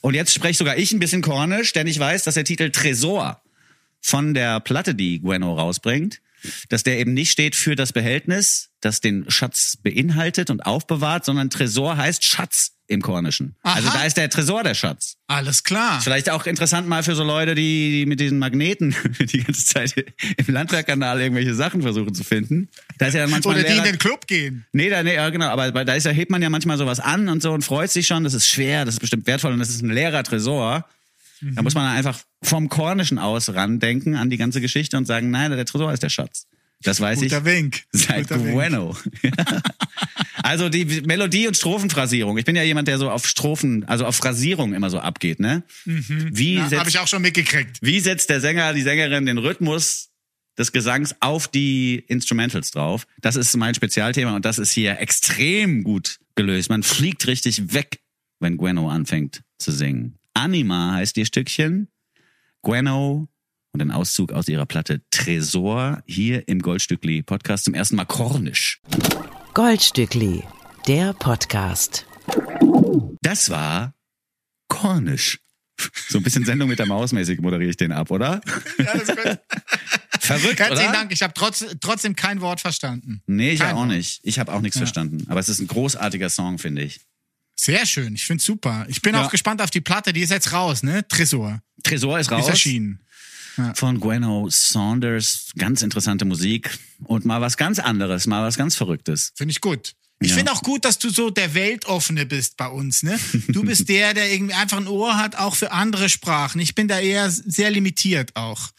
[0.00, 3.40] Und jetzt spreche sogar ich ein bisschen Kornisch, denn ich weiß, dass der Titel Tresor
[4.00, 6.20] von der Platte, die Gueno rausbringt,
[6.68, 11.50] dass der eben nicht steht für das Behältnis, das den Schatz beinhaltet und aufbewahrt, sondern
[11.50, 13.54] Tresor heißt Schatz im Kornischen.
[13.62, 13.98] Also Aha.
[13.98, 15.16] da ist der Tresor der Schatz.
[15.26, 16.00] Alles klar.
[16.00, 19.94] Vielleicht auch interessant mal für so Leute, die, die mit diesen Magneten die ganze Zeit
[20.36, 22.68] im Landwehrkanal irgendwelche Sachen versuchen zu finden.
[22.98, 24.66] Da ist ja manchmal Oder die ein in Lehrer- den Club gehen.
[24.72, 27.28] Nee, da, nee, ja, genau, aber da ist ja, hebt man ja manchmal sowas an
[27.28, 29.68] und so und freut sich schon, das ist schwer, das ist bestimmt wertvoll und das
[29.70, 30.84] ist ein leerer Tresor.
[31.40, 35.50] Da muss man einfach vom Kornischen aus randenken an die ganze Geschichte und sagen, nein,
[35.52, 36.46] der Tresor ist der Schatz.
[36.82, 37.82] Das weiß Guter ich Wink.
[37.92, 38.38] seit Guter.
[38.38, 38.96] Bueno.
[40.42, 42.38] also die Melodie und Strophenphrasierung.
[42.38, 45.64] Ich bin ja jemand, der so auf Strophen, also auf Phrasierung immer so abgeht, ne?
[45.84, 47.78] Wie, Ja, Habe ich auch schon mitgekriegt.
[47.80, 50.10] wie setzt der Sänger, die Sängerin den Rhythmus
[50.56, 53.06] des Gesangs auf die Instrumentals drauf?
[53.20, 56.70] Das ist mein Spezialthema und das ist hier extrem gut gelöst.
[56.70, 58.00] Man fliegt richtig weg,
[58.38, 60.14] wenn Gueno anfängt zu singen.
[60.34, 61.88] Anima heißt ihr Stückchen.
[62.62, 63.28] Gueno
[63.72, 68.80] und ein Auszug aus ihrer Platte Tresor hier im Goldstückli Podcast zum ersten Mal kornisch.
[69.54, 70.44] Goldstückli,
[70.86, 72.06] der Podcast.
[73.22, 73.94] Das war
[74.68, 75.38] kornisch
[76.08, 78.40] So ein bisschen Sendung mit der Maus mäßig moderiere ich den ab, oder?
[78.78, 79.38] Ja, das ist.
[80.20, 80.98] Verrückt, Herzlichen oder?
[80.98, 81.12] Dank.
[81.12, 83.22] Ich habe trotz, trotzdem kein Wort verstanden.
[83.26, 83.88] Nee, ich Kein auch Wort.
[83.88, 84.20] nicht.
[84.24, 85.24] Ich habe auch nichts verstanden.
[85.28, 87.00] Aber es ist ein großartiger Song, finde ich.
[87.56, 88.14] Sehr schön.
[88.14, 88.84] Ich find's super.
[88.88, 89.24] Ich bin Ja.
[89.24, 90.12] auch gespannt auf die Platte.
[90.12, 91.06] Die ist jetzt raus, ne?
[91.08, 91.60] Tresor.
[91.82, 92.42] Tresor ist raus.
[92.44, 93.00] ist erschienen.
[93.74, 95.50] Von Gweno Saunders.
[95.56, 96.70] Ganz interessante Musik.
[97.04, 99.32] Und mal was ganz anderes, mal was ganz Verrücktes.
[99.36, 99.94] Finde ich gut.
[100.20, 100.36] Ich Ja.
[100.36, 103.18] finde auch gut, dass du so der Weltoffene bist bei uns, ne?
[103.48, 106.60] Du bist der, der irgendwie einfach ein Ohr hat, auch für andere Sprachen.
[106.60, 108.70] Ich bin da eher sehr limitiert auch.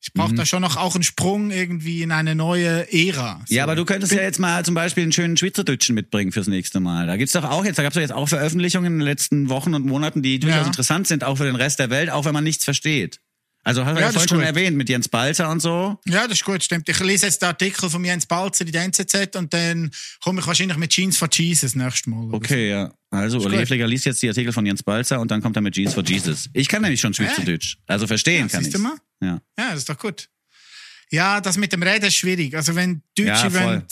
[0.00, 0.18] Ich Mhm.
[0.18, 3.42] brauche da schon noch auch einen Sprung irgendwie in eine neue Ära.
[3.46, 3.54] So.
[3.54, 6.80] Ja, aber du könntest ja jetzt mal zum Beispiel einen schönen Schweizerdeutschen mitbringen fürs nächste
[6.80, 7.06] Mal.
[7.06, 9.74] Da gibt's doch auch jetzt, da gab's doch jetzt auch Veröffentlichungen in den letzten Wochen
[9.74, 10.66] und Monaten, die durchaus Ja.
[10.66, 13.20] interessant sind, auch für den Rest der Welt, auch wenn man nichts versteht.
[13.64, 15.98] Also hast du Ja, ja, das vorhin schon erwähnt mit Jens Balzer und so.
[16.06, 16.88] Ja, das ist gut, stimmt.
[16.88, 19.90] Ich lese jetzt den Artikel von Jens Balzer in der NZZ und dann
[20.22, 22.28] komme ich wahrscheinlich mit Jeans for Jesus nächstes Mal.
[22.32, 22.92] Okay, ja.
[23.10, 23.58] Also Uli.
[23.58, 26.04] Hefliger liest jetzt die Artikel von Jens Balzer und dann kommt er mit Jeans for
[26.04, 26.48] Jesus.
[26.52, 27.76] Ich kann nämlich schon Schweizerdeutsch.
[27.86, 28.72] Also verstehen Ja, kann ich.
[28.72, 28.78] Ja.
[28.80, 29.26] so.
[29.26, 29.40] Ja,
[29.70, 30.28] das ist doch gut.
[31.10, 32.54] Ja, das mit dem Reden ist schwierig.
[32.54, 33.82] Also wenn Deutsche Ja, voll.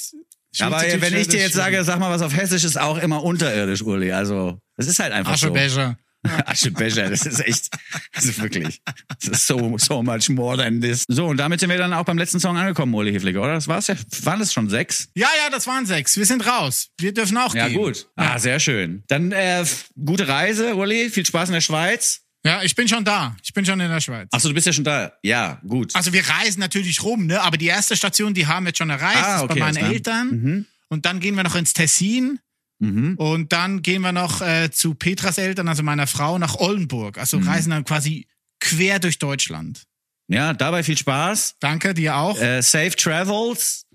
[0.58, 3.22] wenn Aber wenn ich dir jetzt sage, sag mal was auf Hessisch, ist auch immer
[3.22, 4.12] unterirdisch, Uli.
[4.12, 5.46] Also, das ist halt einfach so.
[5.46, 5.98] Aschebecher.
[6.46, 7.70] Aschebecher, das ist echt,
[8.12, 8.80] das ist wirklich,
[9.20, 11.04] das ist so, so much more than this.
[11.08, 13.54] So, und damit sind wir dann auch beim letzten Song angekommen, Uli Hefliger, oder?
[13.54, 13.94] Das war's ja.
[14.22, 15.08] Waren das schon sechs?
[15.14, 16.16] Ja, ja, das waren sechs.
[16.16, 16.88] Wir sind raus.
[16.98, 17.76] Wir dürfen auch Ja, gehen.
[17.78, 18.08] gut.
[18.16, 19.02] Ah, sehr schön.
[19.08, 19.64] Dann, äh,
[20.04, 21.10] gute Reise, Uli.
[21.10, 22.22] Viel Spaß in der Schweiz.
[22.44, 23.36] Ja, ich bin schon da.
[23.42, 24.28] Ich bin schon in der Schweiz.
[24.30, 25.12] Achso, du bist ja schon da.
[25.24, 25.94] Ja, gut.
[25.96, 27.40] Also wir reisen natürlich rum, ne?
[27.42, 29.88] Aber die erste Station, die haben wir jetzt schon erreicht, Ah, okay, bei meinen klar.
[29.88, 29.92] Mhm.
[29.94, 30.66] Eltern.
[30.88, 32.38] Und dann gehen wir noch ins Tessin.
[32.78, 37.18] Und dann gehen wir noch äh, zu Petras Eltern, also meiner Frau, nach Oldenburg.
[37.18, 37.48] Also Mhm.
[37.48, 38.26] reisen dann quasi
[38.60, 39.84] quer durch Deutschland.
[40.28, 41.56] Ja, dabei viel Spaß.
[41.60, 42.38] Danke, dir auch.
[42.40, 43.86] Äh, safe Travels.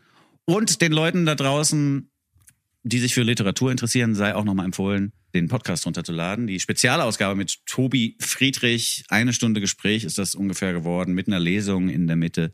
[0.45, 2.09] Und den Leuten da draußen,
[2.83, 6.47] die sich für Literatur interessieren, sei auch nochmal empfohlen, den Podcast runterzuladen.
[6.47, 11.89] Die Spezialausgabe mit Tobi Friedrich, eine Stunde Gespräch ist das ungefähr geworden, mit einer Lesung
[11.89, 12.51] in der Mitte,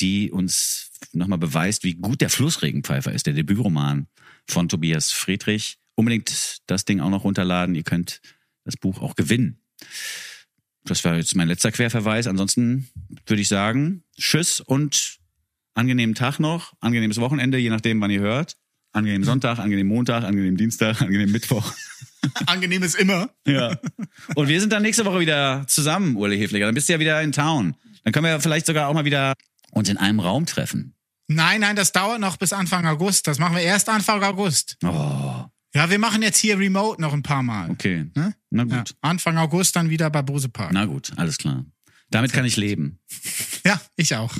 [0.00, 4.08] die uns nochmal beweist, wie gut der Flussregenpfeifer ist, der Debütroman
[4.48, 5.78] von Tobias Friedrich.
[5.94, 7.74] Unbedingt das Ding auch noch runterladen.
[7.74, 8.20] Ihr könnt
[8.64, 9.60] das Buch auch gewinnen.
[10.84, 12.26] Das war jetzt mein letzter Querverweis.
[12.26, 12.88] Ansonsten
[13.26, 15.18] würde ich sagen, tschüss und
[15.74, 18.56] angenehmen Tag noch, angenehmes Wochenende, je nachdem, wann ihr hört.
[18.92, 21.72] Angenehmen Sonntag, angenehmen Montag, angenehmen Dienstag, angenehmen Mittwoch.
[22.46, 23.30] Angenehm ist immer.
[23.46, 23.78] Ja.
[24.34, 26.66] Und wir sind dann nächste Woche wieder zusammen, Uli Hefliger.
[26.66, 27.76] Dann bist du ja wieder in Town.
[28.02, 29.34] Dann können wir vielleicht sogar auch mal wieder
[29.70, 30.94] uns in einem Raum treffen.
[31.32, 33.26] Nein, nein, das dauert noch bis Anfang August.
[33.28, 34.76] Das machen wir erst Anfang August.
[34.82, 37.70] Oh, Ja, wir machen jetzt hier Remote noch ein paar Mal.
[37.70, 38.06] okay.
[38.16, 38.34] Ne?
[38.50, 38.94] Na Ja, gut.
[39.00, 40.72] Anfang August dann wieder bei Bose Park.
[40.72, 41.64] Na gut, alles klar.
[42.10, 42.98] Damit kann ich leben.
[43.64, 44.32] Ja, ich auch.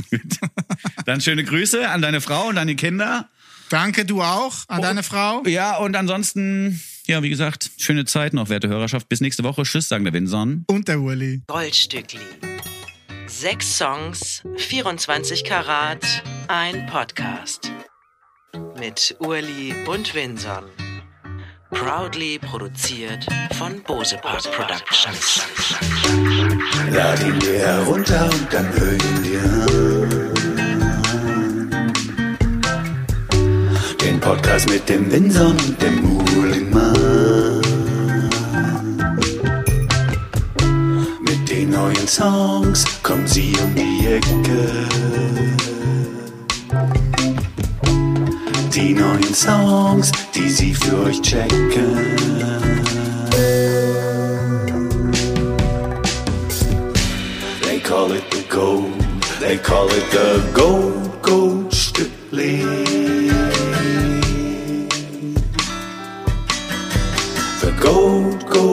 [1.05, 3.29] Dann schöne Grüße an deine Frau und deine Kinder.
[3.69, 4.73] Danke, du auch, Oh.
[4.73, 5.43] an deine Frau.
[5.47, 9.11] Ja, und ansonsten, ja, wie gesagt, schöne Zeit noch, werte Hörerschaft.
[9.11, 9.63] Bis nächste Woche.
[9.65, 10.65] Tschüss, sagen der Winson.
[10.69, 11.43] Und der Uli.
[11.49, 12.19] Goldstückli.
[13.31, 16.05] Sechs Songs, 24 Karat,
[16.49, 17.71] ein Podcast.
[18.77, 20.65] Mit Urli und Winson.
[21.71, 23.25] Proudly produziert
[23.57, 25.47] von Bose Park Productions.
[26.91, 30.35] Lad ihn dir herunter und dann hör ihn dir an.
[34.03, 37.60] Den Podcast mit dem Winson und dem Muhlingmann.
[41.81, 44.87] Neuen Songs kommen sie um die Ecke.
[48.75, 52.17] Die neuen Songs, die sie für euch checken.
[57.63, 58.93] They call it the gold.
[59.41, 62.63] They call it the gold, gold Stückli.
[67.63, 68.71] The gold, gold